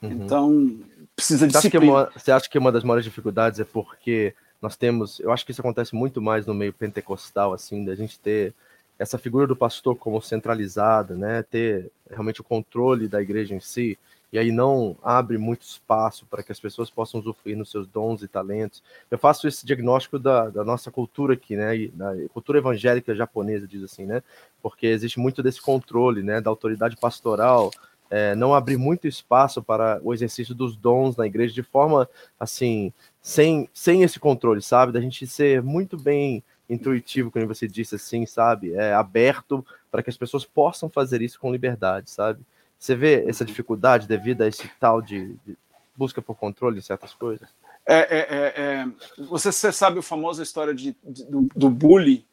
[0.01, 0.11] Uhum.
[0.11, 0.79] Então
[1.15, 1.85] precisa de disciplina.
[1.85, 5.31] Você acha, uma, você acha que uma das maiores dificuldades é porque nós temos, eu
[5.31, 8.53] acho que isso acontece muito mais no meio pentecostal, assim, da gente ter
[8.99, 13.97] essa figura do pastor como centralizada, né, ter realmente o controle da igreja em si,
[14.31, 18.21] e aí não abre muito espaço para que as pessoas possam usufruir nos seus dons
[18.21, 18.81] e talentos.
[19.09, 23.83] Eu faço esse diagnóstico da, da nossa cultura aqui, né, da cultura evangélica japonesa, diz
[23.83, 24.21] assim, né,
[24.61, 27.71] porque existe muito desse controle, né, da autoridade pastoral,
[28.11, 32.07] é, não abrir muito espaço para o exercício dos dons na igreja de forma,
[32.37, 32.91] assim,
[33.21, 38.25] sem, sem esse controle, sabe, da gente ser muito bem intuitivo, como você disse assim,
[38.25, 38.73] sabe?
[38.73, 42.41] É aberto para que as pessoas possam fazer isso com liberdade, sabe?
[42.77, 45.57] Você vê essa dificuldade devido a esse tal de, de
[45.95, 47.47] busca por controle de certas coisas?
[47.85, 48.85] É, é, é, é
[49.23, 52.25] você, você, sabe a famosa história de, de, do, do bully,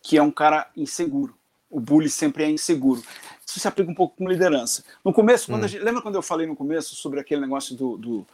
[0.00, 1.34] que é um cara inseguro.
[1.74, 3.02] O bully sempre é inseguro.
[3.44, 4.84] Isso se aplica um pouco com liderança.
[5.04, 5.68] No começo, quando hum.
[5.68, 8.26] gente, lembra quando eu falei no começo sobre aquele negócio do, do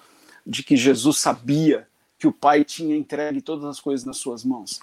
[0.47, 1.89] de que Jesus sabia
[2.19, 4.79] que o pai tinha entregue todas as coisas nas suas mãos.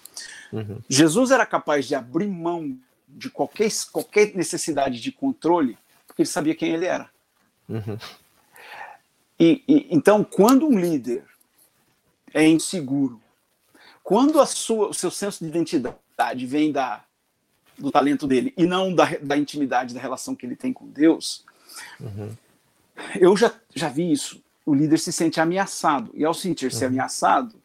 [0.51, 0.80] Uhum.
[0.89, 2.76] Jesus era capaz de abrir mão
[3.08, 5.78] de qualquer, qualquer necessidade de controle,
[6.08, 7.12] porque ele sabia quem ele era.
[7.70, 7.95] Uhum.
[9.39, 11.24] E, e, então, quando um líder
[12.34, 13.22] é inseguro,
[14.03, 17.03] quando a sua, o seu senso de identidade vem da,
[17.78, 21.45] do talento dele e não da, da intimidade, da relação que ele tem com Deus,
[21.99, 22.32] uhum.
[23.19, 26.11] eu já, já vi isso o líder se sente ameaçado.
[26.13, 26.89] E ao sentir-se uhum.
[26.89, 27.55] ameaçado,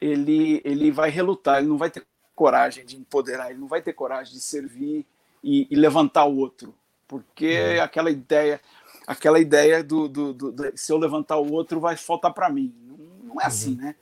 [0.00, 3.92] ele, ele vai relutar, ele não vai ter coragem de empoderar, ele não vai ter
[3.92, 5.04] coragem de servir
[5.42, 6.72] e, e levantar o outro.
[7.08, 7.82] Porque uhum.
[7.82, 8.60] aquela ideia,
[9.04, 12.72] aquela ideia do, do, do, do, se eu levantar o outro vai faltar para mim.
[12.86, 13.80] Não, não, é assim, uhum.
[13.80, 13.96] né?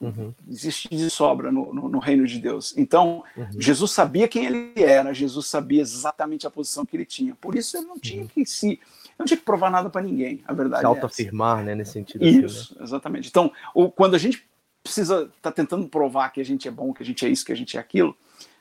[0.00, 0.34] Uhum.
[0.48, 2.76] Existe de sobra no, no, no, reino de Deus.
[2.76, 3.48] Então, uhum.
[3.58, 7.34] Jesus sabia quem ele era, Jesus sabia exatamente a posição que ele tinha.
[7.34, 8.28] Por isso, ele não tinha uhum.
[8.28, 8.78] que se
[9.18, 10.80] não tinha que provar nada para ninguém, a verdade.
[10.80, 12.24] Se é autoafirmar, né, nesse sentido.
[12.24, 12.84] Isso, assim, né?
[12.84, 13.28] exatamente.
[13.28, 14.46] Então, o, quando a gente
[14.82, 17.44] precisa estar tá tentando provar que a gente é bom, que a gente é isso,
[17.44, 18.14] que a gente é aquilo,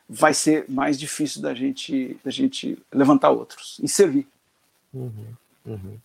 [0.07, 4.27] vai ser mais difícil da gente, da gente levantar outros e servir.
[4.93, 5.27] Uhum,
[5.65, 5.97] uhum.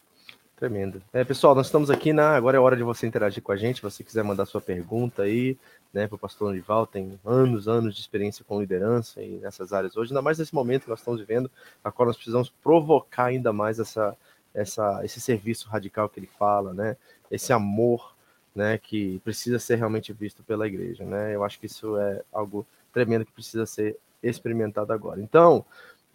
[0.61, 1.03] Tremendo.
[1.11, 2.37] É, pessoal, nós estamos aqui na.
[2.37, 3.77] Agora é hora de você interagir com a gente.
[3.77, 5.57] Se você quiser mandar sua pergunta aí,
[5.91, 9.97] né, para o pastor Anival, tem anos, anos de experiência com liderança e nessas áreas
[9.97, 11.51] hoje, ainda mais nesse momento que nós estamos vivendo,
[11.83, 14.15] a qual nós precisamos provocar ainda mais essa,
[14.53, 16.95] essa, esse serviço radical que ele fala, né?
[17.31, 18.15] Esse amor,
[18.55, 18.77] né?
[18.77, 21.35] Que precisa ser realmente visto pela igreja, né?
[21.35, 25.23] Eu acho que isso é algo tremendo que precisa ser experimentado agora.
[25.23, 25.65] Então,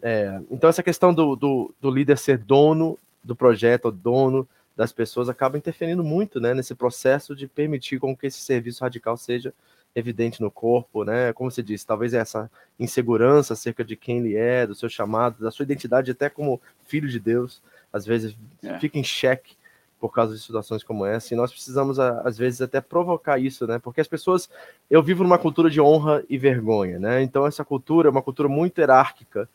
[0.00, 2.96] é, então essa questão do, do, do, líder ser dono
[3.26, 6.54] do projeto, dono das pessoas, acaba interferindo muito, né?
[6.54, 9.52] Nesse processo de permitir com que esse serviço radical seja
[9.94, 11.32] evidente no corpo, né?
[11.32, 15.50] Como você disse, talvez essa insegurança acerca de quem ele é, do seu chamado, da
[15.50, 17.62] sua identidade até como filho de Deus,
[17.92, 18.78] às vezes é.
[18.78, 19.56] fica em xeque
[19.98, 23.78] por causa de situações como essa, e nós precisamos, às vezes, até provocar isso, né?
[23.78, 24.48] Porque as pessoas.
[24.90, 27.22] Eu vivo numa cultura de honra e vergonha, né?
[27.22, 29.48] Então, essa cultura é uma cultura muito hierárquica,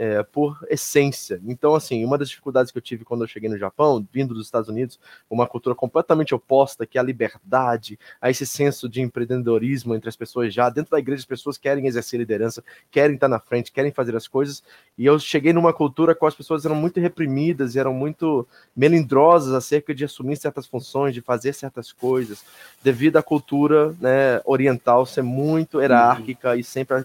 [0.00, 1.38] é, por essência.
[1.44, 4.46] Então, assim, uma das dificuldades que eu tive quando eu cheguei no Japão, vindo dos
[4.46, 4.98] Estados Unidos,
[5.28, 10.16] uma cultura completamente oposta, que é a liberdade, a esse senso de empreendedorismo entre as
[10.16, 10.70] pessoas já.
[10.70, 14.26] Dentro da igreja, as pessoas querem exercer liderança, querem estar na frente, querem fazer as
[14.26, 14.62] coisas.
[14.96, 19.52] E eu cheguei numa cultura com as pessoas eram muito reprimidas e eram muito melindrosas
[19.52, 22.42] acerca de assumir certas funções, de fazer certas coisas,
[22.82, 26.54] devido à cultura né, oriental ser muito hierárquica uhum.
[26.54, 27.04] e sempre a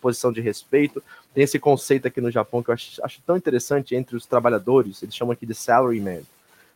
[0.00, 1.00] posição de respeito
[1.34, 5.02] tem esse conceito aqui no Japão que eu acho, acho tão interessante entre os trabalhadores,
[5.02, 6.22] eles chamam aqui de salaryman,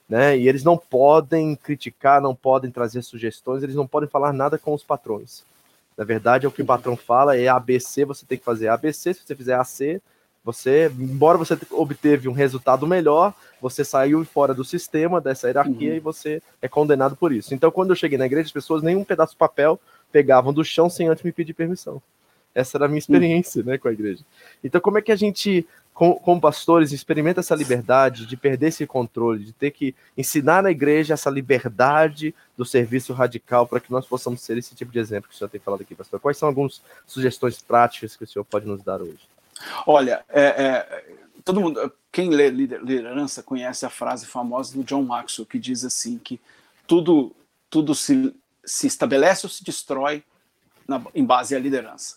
[0.08, 0.36] né?
[0.36, 4.74] E eles não podem criticar, não podem trazer sugestões, eles não podem falar nada com
[4.74, 5.44] os patrões.
[5.96, 9.14] Na verdade, é o que o patrão fala é ABC, você tem que fazer ABC,
[9.14, 10.02] se você fizer AC,
[10.44, 15.96] você, embora você obteve um resultado melhor, você saiu fora do sistema, dessa hierarquia, uhum.
[15.96, 17.54] e você é condenado por isso.
[17.54, 19.78] Então, quando eu cheguei na igreja, as pessoas, nenhum pedaço de papel
[20.10, 22.00] pegavam do chão sem antes me pedir permissão.
[22.54, 24.24] Essa era a minha experiência, né, com a igreja.
[24.62, 29.44] Então, como é que a gente, como, pastores, experimenta essa liberdade de perder esse controle,
[29.44, 34.40] de ter que ensinar na igreja essa liberdade do serviço radical para que nós possamos
[34.40, 36.18] ser esse tipo de exemplo que o senhor tem falado aqui, pastor?
[36.20, 39.28] Quais são algumas sugestões práticas que o senhor pode nos dar hoje?
[39.86, 41.04] Olha, é, é,
[41.44, 46.18] todo mundo, quem lê liderança conhece a frase famosa do John Maxwell que diz assim
[46.18, 46.40] que
[46.86, 47.34] tudo,
[47.70, 48.34] tudo se,
[48.64, 50.22] se estabelece ou se destrói
[50.86, 52.16] na, em base à liderança.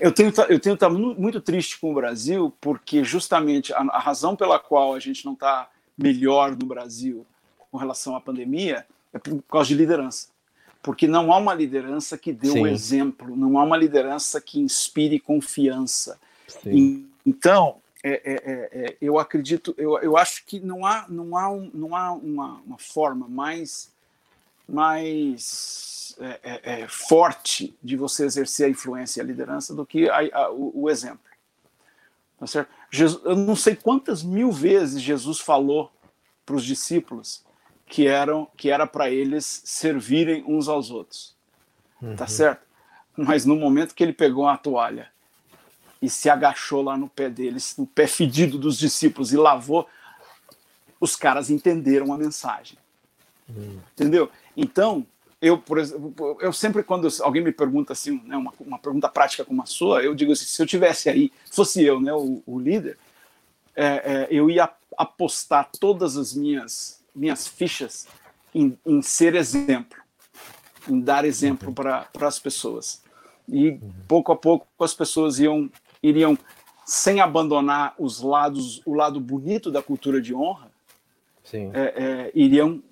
[0.00, 4.36] Eu tenho, eu tenho estado muito triste com o Brasil, porque justamente a, a razão
[4.36, 7.26] pela qual a gente não está melhor no Brasil
[7.70, 10.28] com relação à pandemia é por causa de liderança.
[10.82, 14.60] Porque não há uma liderança que dê o um exemplo, não há uma liderança que
[14.60, 16.18] inspire confiança.
[16.46, 17.08] Sim.
[17.24, 21.50] Então, é, é, é, é, eu acredito, eu, eu acho que não há, não há,
[21.50, 23.90] um, não há uma, uma forma mais,
[24.68, 30.08] mais é, é, é, forte de você exercer a influência e a liderança do que
[30.08, 31.20] a, a, o, o, exemplo.
[32.38, 32.70] Tá certo?
[32.90, 35.92] Jesus, eu não sei quantas mil vezes Jesus falou
[36.44, 37.44] para os discípulos
[37.86, 41.34] que eram que era para eles servirem uns aos outros.
[42.00, 42.16] Tá uhum.
[42.16, 42.66] Tá certo?
[43.16, 45.08] Mas no momento que ele pegou a toalha
[46.02, 49.88] e se agachou lá no pé deles, no pé fedido dos discípulos e lavou,
[51.00, 52.78] os caras entenderam a mensagem.
[53.48, 53.80] Uhum.
[53.92, 54.30] Entendeu?
[54.56, 55.06] Então,
[55.44, 59.44] eu, por exemplo, eu sempre, quando alguém me pergunta assim, né, uma, uma pergunta prática
[59.44, 62.58] como a sua, eu digo assim: se eu tivesse aí, fosse eu, né, o, o
[62.58, 62.96] líder,
[63.76, 68.06] é, é, eu ia apostar todas as minhas, minhas fichas
[68.54, 69.98] em, em ser exemplo,
[70.88, 73.02] em dar exemplo para as pessoas.
[73.46, 73.92] E uhum.
[74.08, 75.70] pouco a pouco as pessoas iam,
[76.02, 76.38] iriam,
[76.86, 80.72] sem abandonar os lados, o lado bonito da cultura de honra,
[81.52, 82.82] é, é, iriam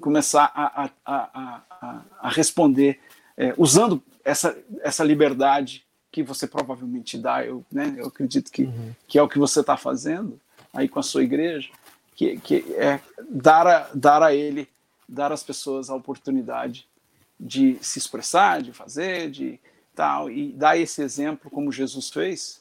[0.00, 2.98] começar a, a, a, a, a responder
[3.36, 8.92] é, usando essa, essa liberdade que você provavelmente dá, eu, né, eu acredito que, uhum.
[9.06, 10.40] que é o que você está fazendo
[10.74, 11.70] aí com a sua igreja,
[12.14, 14.68] que, que é dar a, dar a ele,
[15.08, 16.86] dar às pessoas a oportunidade
[17.38, 19.58] de se expressar, de fazer, de
[19.94, 22.60] tal, e dar esse exemplo como Jesus fez.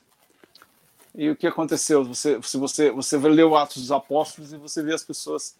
[1.13, 2.03] E o que aconteceu?
[2.05, 5.55] Você, se você, você leu Atos dos Apóstolos e você vê as pessoas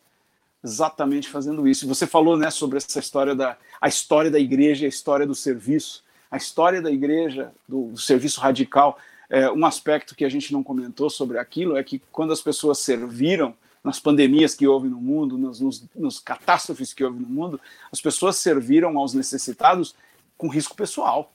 [0.64, 1.88] exatamente fazendo isso.
[1.88, 6.04] Você falou, né, sobre essa história da a história da igreja, a história do serviço,
[6.30, 8.98] a história da igreja, do, do serviço radical.
[9.30, 12.80] É, um aspecto que a gente não comentou sobre aquilo é que quando as pessoas
[12.80, 17.62] serviram nas pandemias que houve no mundo, nos, nos, nos catástrofes que houve no mundo,
[17.92, 19.96] as pessoas serviram aos necessitados
[20.38, 21.32] com risco pessoal.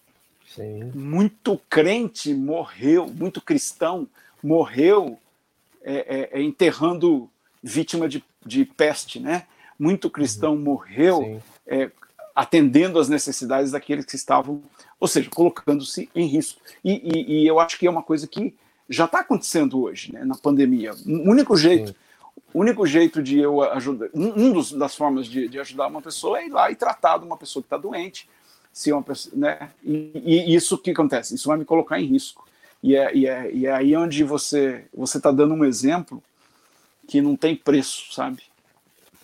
[0.54, 0.90] Sim.
[0.94, 4.06] Muito crente morreu, muito cristão
[4.42, 5.18] morreu
[5.82, 7.30] é, é, é enterrando
[7.62, 9.46] vítima de de peste, né?
[9.78, 10.60] Muito cristão uhum.
[10.60, 11.90] morreu é,
[12.34, 14.62] atendendo às necessidades daqueles que estavam,
[14.98, 16.60] ou seja, colocando-se em risco.
[16.84, 18.54] E, e, e, eu acho que é uma coisa que
[18.88, 20.92] já está acontecendo hoje, né, na pandemia.
[21.06, 21.96] O único jeito, Sim.
[22.52, 26.40] o único jeito de eu ajudar, um, dos, das formas de, de, ajudar uma pessoa
[26.40, 28.28] é ir lá e tratar de uma pessoa que está doente,
[28.72, 29.70] se uma pessoa, né?
[29.82, 32.44] E, e, isso que acontece, isso vai me colocar em risco.
[32.82, 36.22] E é, e é, e é aí onde você você está dando um exemplo
[37.06, 38.42] que não tem preço, sabe?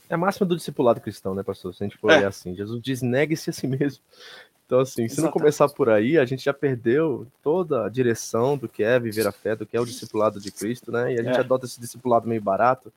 [0.08, 1.74] É a máxima do discipulado cristão, né, pastor?
[1.74, 2.24] Se a gente for é.
[2.24, 4.02] assim, Jesus diz, negue-se a si mesmo.
[4.66, 8.68] Então, assim, se não começar por aí, a gente já perdeu toda a direção do
[8.68, 11.12] que é viver a fé, do que é o discipulado de Cristo, né?
[11.12, 11.40] E a gente é.
[11.40, 12.92] adota esse discipulado meio barato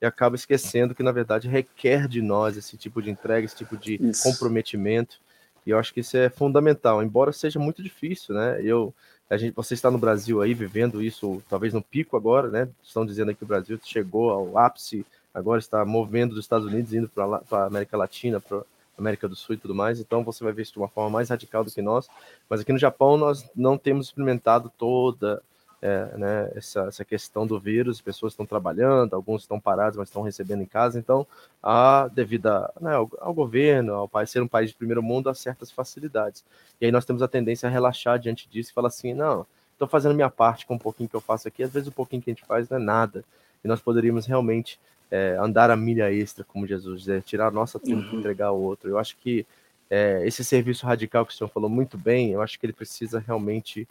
[0.00, 3.76] e acaba esquecendo que, na verdade, requer de nós esse tipo de entrega, esse tipo
[3.76, 4.22] de isso.
[4.22, 5.20] comprometimento.
[5.66, 8.60] E eu acho que isso é fundamental, embora seja muito difícil, né?
[8.62, 8.94] Eu,
[9.30, 12.68] a gente, você está no Brasil aí vivendo isso, talvez no pico agora, né?
[12.82, 15.04] Estão dizendo que o Brasil chegou ao ápice,
[15.34, 18.62] agora está movendo dos Estados Unidos, indo para a América Latina, para
[18.98, 20.00] América do Sul e tudo mais.
[20.00, 22.08] Então você vai ver isso de uma forma mais radical do que nós.
[22.48, 25.42] Mas aqui no Japão nós não temos experimentado toda
[25.80, 30.22] é, né, essa, essa questão do vírus, pessoas estão trabalhando, alguns estão parados, mas estão
[30.22, 31.26] recebendo em casa, então,
[31.62, 35.30] há, devido a, né, ao, ao, governo, ao país ser um país de primeiro mundo,
[35.30, 36.44] há certas facilidades.
[36.80, 39.86] E aí nós temos a tendência a relaxar diante disso e falar assim, não, estou
[39.86, 42.30] fazendo minha parte com um pouquinho que eu faço aqui, às vezes o pouquinho que
[42.30, 43.24] a gente faz não é nada,
[43.64, 47.78] e nós poderíamos realmente é, andar a milha extra, como Jesus diz, tirar a nossa
[47.78, 48.14] tudo uhum.
[48.14, 48.90] e entregar ao outro.
[48.90, 49.46] Eu acho que
[49.90, 53.18] é, esse serviço radical que o senhor falou muito bem, eu acho que ele precisa
[53.18, 53.88] realmente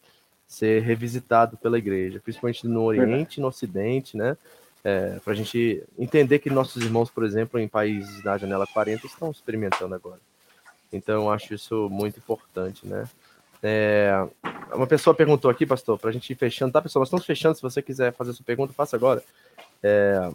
[0.47, 4.37] ser revisitado pela igreja, principalmente no Oriente no Ocidente, né?
[4.83, 9.05] É, para a gente entender que nossos irmãos, por exemplo, em países da janela 40
[9.05, 10.21] estão experimentando agora.
[10.93, 13.05] Então, acho isso muito importante, né?
[13.61, 14.25] É,
[14.73, 17.01] uma pessoa perguntou aqui, pastor, para a gente ir fechando, tá, pessoal?
[17.01, 17.55] Nós estamos fechando.
[17.55, 19.21] Se você quiser fazer sua pergunta, faça agora.
[19.83, 20.31] É,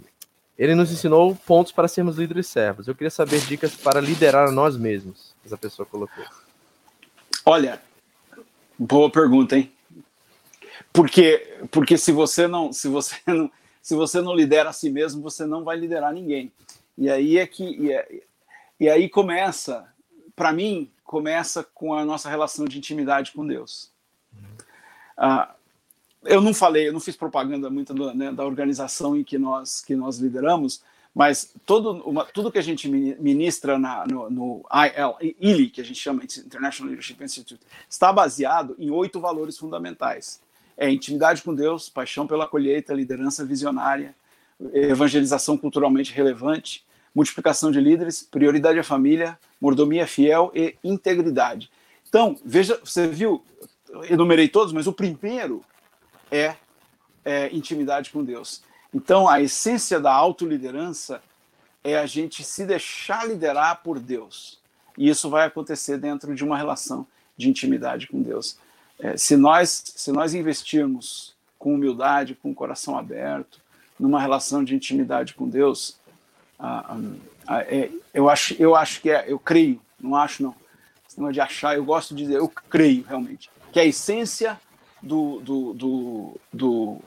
[0.59, 2.87] ele nos ensinou pontos para sermos líderes servos.
[2.87, 5.35] Eu queria saber dicas para liderar a nós mesmos.
[5.45, 6.25] essa pessoa colocou?
[7.45, 7.81] Olha,
[8.79, 9.73] boa pergunta, hein?
[10.93, 13.51] Porque, porque se você não, se você não,
[13.81, 16.53] se você não lidera a si mesmo, você não vai liderar ninguém.
[16.97, 18.23] E aí é que e, é,
[18.79, 19.87] e aí começa,
[20.37, 23.91] para mim, começa com a nossa relação de intimidade com Deus.
[25.17, 25.55] Ah,
[26.25, 29.81] eu não falei, eu não fiz propaganda muito do, né, da organização em que nós
[29.81, 30.83] que nós lideramos,
[31.15, 35.85] mas todo uma, tudo que a gente ministra na, no, no IL, ILI, que a
[35.85, 40.41] gente chama International Leadership Institute, está baseado em oito valores fundamentais.
[40.83, 44.17] É intimidade com Deus, paixão pela colheita, liderança visionária,
[44.75, 51.71] evangelização culturalmente relevante, multiplicação de líderes, prioridade à família, mordomia fiel e integridade.
[52.09, 53.45] Então, veja, você viu,
[54.11, 55.63] enumerei todos, mas o primeiro
[56.33, 56.57] é,
[57.25, 58.61] é intimidade com Deus.
[58.93, 61.23] Então, a essência da autoliderança
[61.85, 64.59] é a gente se deixar liderar por Deus.
[64.99, 67.07] E isso vai acontecer dentro de uma relação
[67.37, 68.59] de intimidade com Deus.
[68.99, 73.61] É, se, nós, se nós investirmos com humildade, com o coração aberto,
[73.99, 75.97] numa relação de intimidade com Deus,
[76.59, 76.97] ah,
[77.47, 80.55] ah, é, eu, acho, eu acho que é, eu creio, não acho não,
[81.17, 84.61] não de achar, eu gosto de dizer, eu creio realmente, que a essência
[85.03, 86.99] do, do, do, do,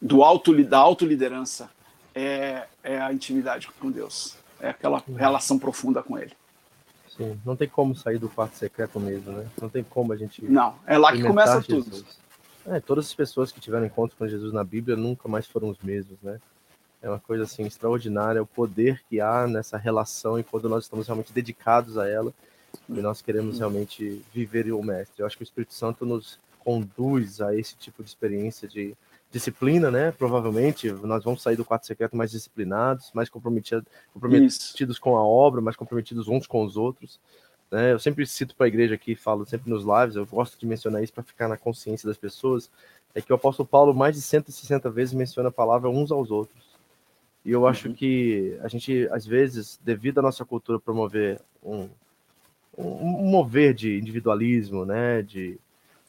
[0.00, 1.70] do auto, da autoliderança
[2.14, 6.32] é, é a intimidade com Deus, é aquela relação profunda com Ele.
[7.18, 9.46] Sim, não tem como sair do quarto secreto mesmo, né?
[9.60, 10.42] Não tem como a gente.
[10.44, 11.84] Não, é lá que começa Jesus.
[11.84, 12.06] tudo.
[12.74, 15.78] É, todas as pessoas que tiveram encontro com Jesus na Bíblia nunca mais foram os
[15.80, 16.38] mesmos, né?
[17.02, 21.06] É uma coisa assim extraordinária o poder que há nessa relação e quando nós estamos
[21.06, 22.32] realmente dedicados a ela
[22.88, 25.20] e nós queremos realmente viver o mestre.
[25.20, 28.96] Eu acho que o Espírito Santo nos conduz a esse tipo de experiência de
[29.30, 30.12] disciplina, né?
[30.12, 35.60] Provavelmente nós vamos sair do quarto secreto mais disciplinados, mais comprometidos, comprometidos com a obra,
[35.60, 37.20] mais comprometidos uns com os outros.
[37.70, 37.92] Né?
[37.92, 41.02] Eu sempre cito para a igreja aqui, falo sempre nos lives, eu gosto de mencionar
[41.02, 42.70] isso para ficar na consciência das pessoas,
[43.14, 46.68] é que o apóstolo Paulo mais de 160 vezes menciona a palavra uns aos outros.
[47.44, 47.94] E eu acho uhum.
[47.94, 51.88] que a gente, às vezes, devido à nossa cultura promover um,
[52.76, 55.58] um, um mover de individualismo, né, de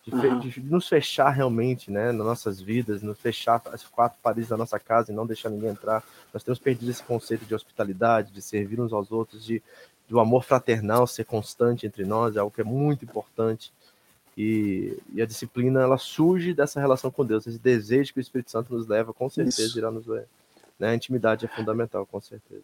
[0.09, 0.39] de, uhum.
[0.39, 4.79] de, nos fechar realmente, né, nas nossas vidas, nos fechar as quatro paredes da nossa
[4.79, 6.03] casa e não deixar ninguém entrar.
[6.33, 9.61] Nós temos perdido esse conceito de hospitalidade, de servir uns aos outros, de
[10.09, 13.71] do amor fraternal ser constante entre nós, é algo que é muito importante.
[14.35, 18.49] E, e, a disciplina ela surge dessa relação com Deus, esse desejo que o Espírito
[18.49, 19.77] Santo nos leva, com certeza Isso.
[19.77, 20.27] irá nos ver.
[20.79, 20.89] Né?
[20.89, 22.63] A intimidade é fundamental, com certeza.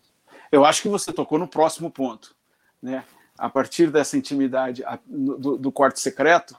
[0.52, 2.36] Eu acho que você tocou no próximo ponto,
[2.82, 3.04] né?
[3.38, 6.56] A partir dessa intimidade do, do quarto secreto,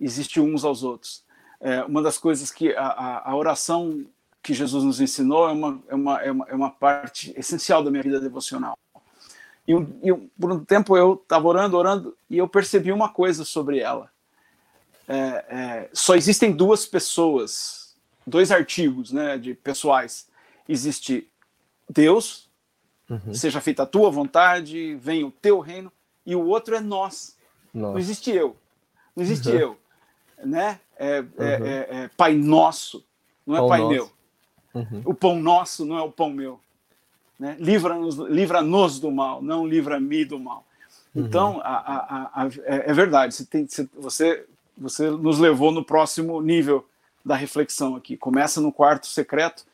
[0.00, 1.22] existe uns aos outros.
[1.60, 4.06] É, uma das coisas que a, a, oração
[4.42, 7.90] que Jesus nos ensinou é uma, é uma, é uma, é uma parte essencial da
[7.90, 8.78] minha vida devocional.
[9.68, 13.78] E, e por um tempo eu estava orando, orando, e eu percebi uma coisa sobre
[13.78, 14.10] ela.
[15.06, 17.94] É, é, só existem duas pessoas,
[18.26, 20.26] dois artigos né, de pessoais.
[20.66, 21.28] Existe
[21.88, 22.48] Deus,
[23.08, 23.34] uhum.
[23.34, 25.92] seja feita a tua vontade, venha o teu reino,
[26.24, 27.36] e o outro é nós.
[27.74, 27.92] Nossa.
[27.92, 28.56] Não existe eu.
[29.14, 29.56] Não existe uhum.
[29.56, 29.80] eu
[30.44, 30.80] né?
[30.98, 31.26] É, é, uhum.
[31.38, 33.04] é, é, Pai Nosso,
[33.46, 33.92] não é pão Pai nosso.
[33.92, 34.10] meu.
[34.74, 35.02] Uhum.
[35.04, 36.60] O pão nosso não é o pão meu.
[37.38, 37.56] Né?
[37.58, 40.64] Livra-nos livra -nos do mal, não livra-me do mal.
[41.14, 41.24] Uhum.
[41.24, 43.66] Então, a, a, a, é, é verdade, você, tem,
[43.96, 44.44] você,
[44.76, 46.86] você nos levou no próximo nível
[47.24, 48.16] da reflexão aqui.
[48.16, 49.64] Começa no quarto secreto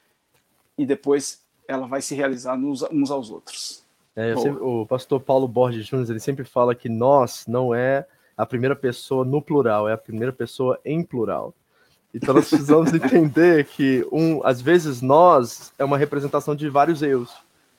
[0.79, 3.85] e depois ela vai se realizar nos, uns aos outros.
[4.15, 8.07] É, sempre, o pastor Paulo Borges Júnior ele sempre fala que nós não é
[8.37, 11.55] a primeira pessoa no plural, é a primeira pessoa em plural.
[12.13, 17.35] Então nós precisamos entender que um, às vezes nós é uma representação de vários eus,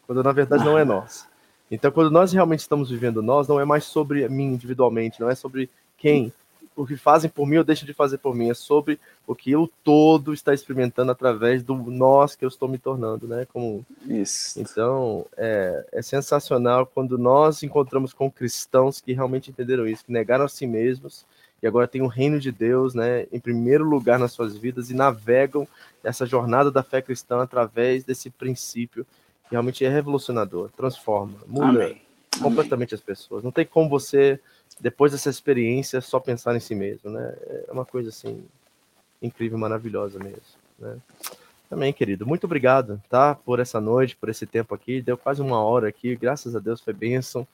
[0.05, 1.27] quando na verdade não é nós.
[1.69, 5.35] Então quando nós realmente estamos vivendo nós, não é mais sobre mim individualmente, não é
[5.35, 6.31] sobre quem
[6.77, 9.51] o que fazem por mim ou deixam de fazer por mim, é sobre o que
[9.51, 13.47] eu todo está experimentando através do nós que eu estou me tornando, né?
[13.51, 14.59] Como isso.
[14.61, 20.45] Então é, é sensacional quando nós encontramos com cristãos que realmente entenderam isso, que negaram
[20.45, 21.25] a si mesmos
[21.61, 24.93] e agora tem o reino de Deus, né, em primeiro lugar nas suas vidas e
[24.93, 25.67] navegam
[26.03, 29.03] essa jornada da fé cristã através desse princípio
[29.45, 32.01] que realmente é revolucionador, transforma, muda Amém.
[32.39, 32.99] completamente Amém.
[32.99, 33.43] as pessoas.
[33.43, 34.39] Não tem como você
[34.79, 37.35] depois dessa experiência, só pensar em si mesmo, né?
[37.67, 38.43] É uma coisa assim
[39.21, 40.41] incrível, maravilhosa mesmo,
[40.77, 40.97] né?
[41.69, 43.35] Também, querido, muito obrigado, tá?
[43.35, 45.01] Por essa noite, por esse tempo aqui.
[45.01, 47.45] Deu quase uma hora aqui, graças a Deus foi bênção.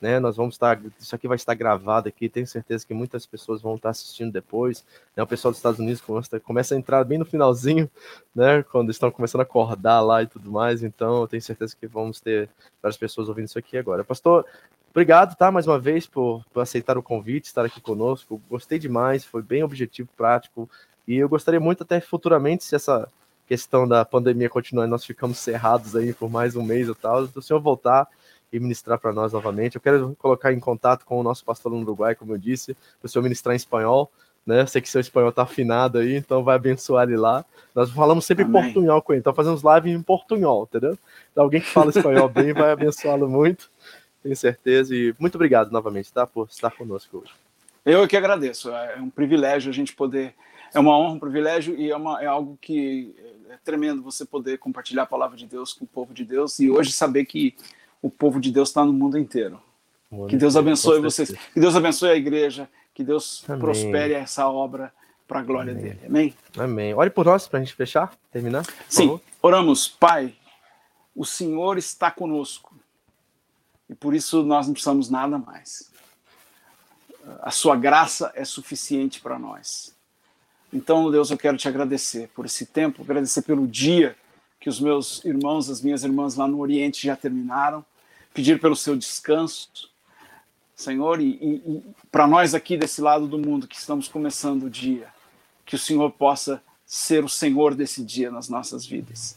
[0.00, 3.62] Né, nós vamos estar, isso aqui vai estar gravado aqui, tenho certeza que muitas pessoas
[3.62, 4.84] vão estar assistindo depois.
[5.16, 7.88] Né, o pessoal dos Estados Unidos começa, começa a entrar bem no finalzinho,
[8.34, 10.82] né, quando estão começando a acordar lá e tudo mais.
[10.82, 12.50] Então, eu tenho certeza que vamos ter
[12.82, 14.02] várias pessoas ouvindo isso aqui agora.
[14.02, 14.44] Pastor,
[14.92, 15.50] obrigado, tá?
[15.50, 18.40] Mais uma vez por, por aceitar o convite, estar aqui conosco.
[18.48, 20.68] Gostei demais, foi bem objetivo, prático.
[21.08, 23.08] E eu gostaria muito até futuramente, se essa
[23.46, 27.42] questão da pandemia continuar, nós ficamos cerrados aí por mais um mês ou tal, do
[27.42, 28.06] senhor voltar
[28.52, 29.76] e ministrar para nós novamente.
[29.76, 33.06] Eu quero colocar em contato com o nosso pastor no Uruguai, como eu disse, para
[33.06, 34.10] o senhor ministrar em espanhol,
[34.46, 34.66] né?
[34.66, 37.44] Sei que seu espanhol está afinado aí, então vai abençoar ele lá.
[37.74, 38.60] Nós falamos sempre Amém.
[38.60, 40.98] em portunhol com ele, então fazemos live em portunhol, entendeu?
[41.30, 43.70] Então, alguém que fala espanhol bem vai abençoá-lo muito,
[44.22, 44.94] tenho certeza.
[44.94, 46.26] E muito obrigado novamente, tá?
[46.26, 47.32] Por estar conosco hoje.
[47.84, 48.70] Eu que agradeço.
[48.70, 50.34] É um privilégio a gente poder.
[50.72, 53.14] É uma honra, um privilégio e é, uma, é algo que
[53.50, 56.70] é tremendo você poder compartilhar a palavra de Deus com o povo de Deus e
[56.70, 57.54] hoje saber que
[58.00, 59.60] o povo de Deus está no mundo inteiro.
[60.28, 63.60] que Deus abençoe vocês, que Deus abençoe a igreja, que Deus Amém.
[63.60, 64.90] prospere essa obra
[65.28, 65.82] para a glória Amém.
[65.84, 66.00] dele.
[66.06, 66.34] Amém?
[66.56, 66.94] Amém.
[66.94, 68.64] Ore por nós para a gente fechar, terminar.
[68.88, 69.20] Sim, favor.
[69.42, 69.88] oramos.
[69.88, 70.34] Pai,
[71.14, 72.74] o Senhor está conosco
[73.92, 75.92] e por isso nós não precisamos nada mais.
[77.42, 79.94] A sua graça é suficiente para nós.
[80.72, 84.16] Então, Deus, eu quero te agradecer por esse tempo, agradecer pelo dia
[84.58, 87.84] que os meus irmãos, as minhas irmãs lá no Oriente já terminaram,
[88.32, 89.68] pedir pelo seu descanso,
[90.74, 95.08] Senhor, e, e, para nós aqui desse lado do mundo que estamos começando o dia,
[95.66, 99.36] que o Senhor possa ser o Senhor desse dia nas nossas vidas.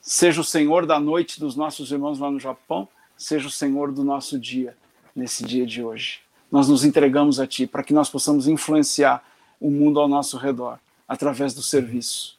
[0.00, 2.88] Seja o Senhor da noite dos nossos irmãos lá no Japão,
[3.24, 4.76] seja o Senhor do nosso dia
[5.16, 6.20] nesse dia de hoje.
[6.52, 9.24] Nós nos entregamos a Ti para que nós possamos influenciar
[9.58, 12.38] o mundo ao nosso redor através do serviço.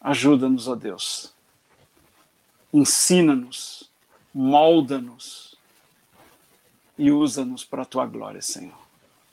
[0.00, 1.34] Ajuda-nos, ó Deus.
[2.72, 3.90] Ensina-nos,
[4.32, 5.56] molda-nos
[6.96, 8.78] e usa-nos para a tua glória, Senhor.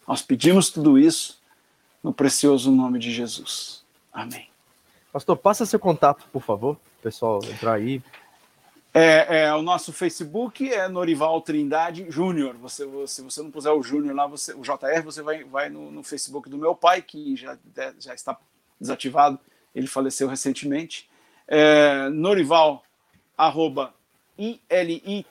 [0.05, 1.39] Nós pedimos tudo isso
[2.03, 3.81] no precioso nome de Jesus.
[4.11, 4.49] Amém.
[5.13, 8.03] Pastor, passa seu contato, por favor, pessoal entrar aí.
[8.93, 12.55] É, é, o nosso Facebook é Norival Trindade Júnior.
[12.57, 15.91] Você, se você não puser o Júnior lá, você, o JR, você vai, vai no,
[15.91, 17.57] no, Facebook do meu pai, que já,
[17.99, 18.37] já está
[18.79, 19.39] desativado
[19.73, 21.09] ele faleceu recentemente.
[21.47, 22.83] É, Norival,
[23.37, 23.93] arroba
[24.37, 25.25] iliteam.org,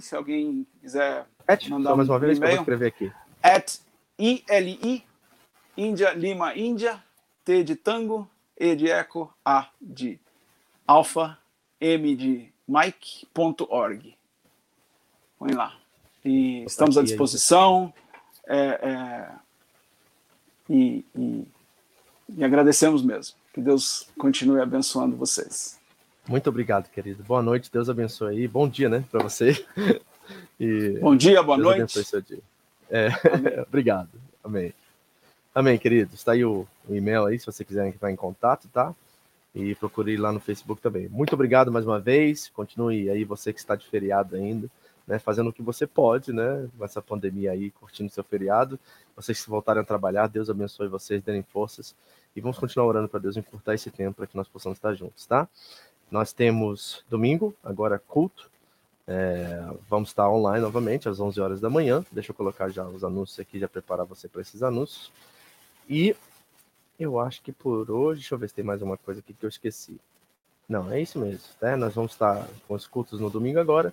[0.00, 3.12] se alguém quiser at, mandar mais uma vez que eu vou escrever aqui.
[3.42, 3.78] At
[4.18, 5.04] ili,
[5.76, 7.02] Índia, Lima, Índia,
[7.44, 8.26] T de tango,
[8.56, 10.18] E de eco, A de
[10.86, 11.38] alfa,
[11.84, 14.16] M de Mike.org.
[15.38, 15.76] Põe lá.
[16.24, 17.92] E estamos à disposição.
[18.46, 19.30] É, é,
[20.68, 21.46] e, e
[22.28, 23.36] e agradecemos mesmo.
[23.52, 25.78] Que Deus continue abençoando vocês.
[26.26, 27.22] Muito obrigado, querido.
[27.22, 28.48] Boa noite, Deus abençoe aí.
[28.48, 29.64] Bom dia, né, para você.
[30.58, 31.80] E Bom dia, boa Deus noite.
[31.80, 32.40] Abençoe seu dia.
[32.88, 33.08] É,
[33.68, 34.08] obrigado.
[34.42, 34.72] Amém.
[35.54, 36.14] Amém, querido.
[36.14, 38.94] Está aí o, o, e-mail aí, se você quiser entrar em contato, tá?
[39.54, 41.08] E procure lá no Facebook também.
[41.08, 42.48] Muito obrigado mais uma vez.
[42.48, 44.68] Continue aí, você que está de feriado ainda,
[45.06, 45.18] né?
[45.18, 46.68] Fazendo o que você pode, né?
[46.76, 48.78] Com essa pandemia aí, curtindo seu feriado.
[49.14, 51.94] Vocês que voltarem a trabalhar, Deus abençoe vocês, deem forças.
[52.34, 55.24] E vamos continuar orando para Deus encurtar esse tempo para que nós possamos estar juntos,
[55.24, 55.48] tá?
[56.10, 58.50] Nós temos domingo, agora culto.
[59.06, 62.04] É, vamos estar online novamente às 11 horas da manhã.
[62.10, 65.12] Deixa eu colocar já os anúncios aqui, já preparar você para esses anúncios.
[65.88, 66.16] E
[66.98, 69.44] eu acho que por hoje, deixa eu ver se tem mais uma coisa aqui que
[69.44, 70.00] eu esqueci.
[70.68, 71.44] Não, é isso mesmo.
[71.60, 71.76] Né?
[71.76, 73.92] Nós vamos estar com os cultos no domingo agora.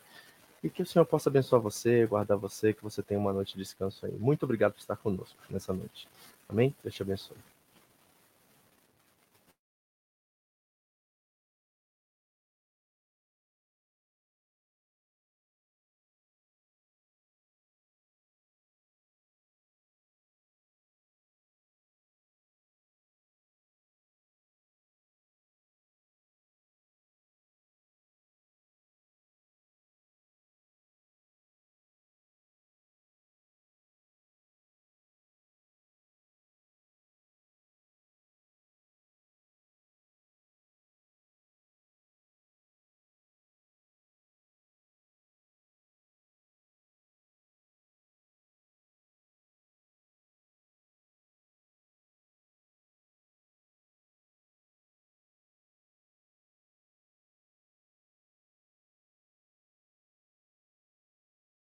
[0.64, 3.64] E que o Senhor possa abençoar você, guardar você, que você tenha uma noite de
[3.64, 4.14] descanso aí.
[4.14, 6.08] Muito obrigado por estar conosco nessa noite.
[6.47, 6.76] Amém?
[6.84, 7.51] Deus te abençoe.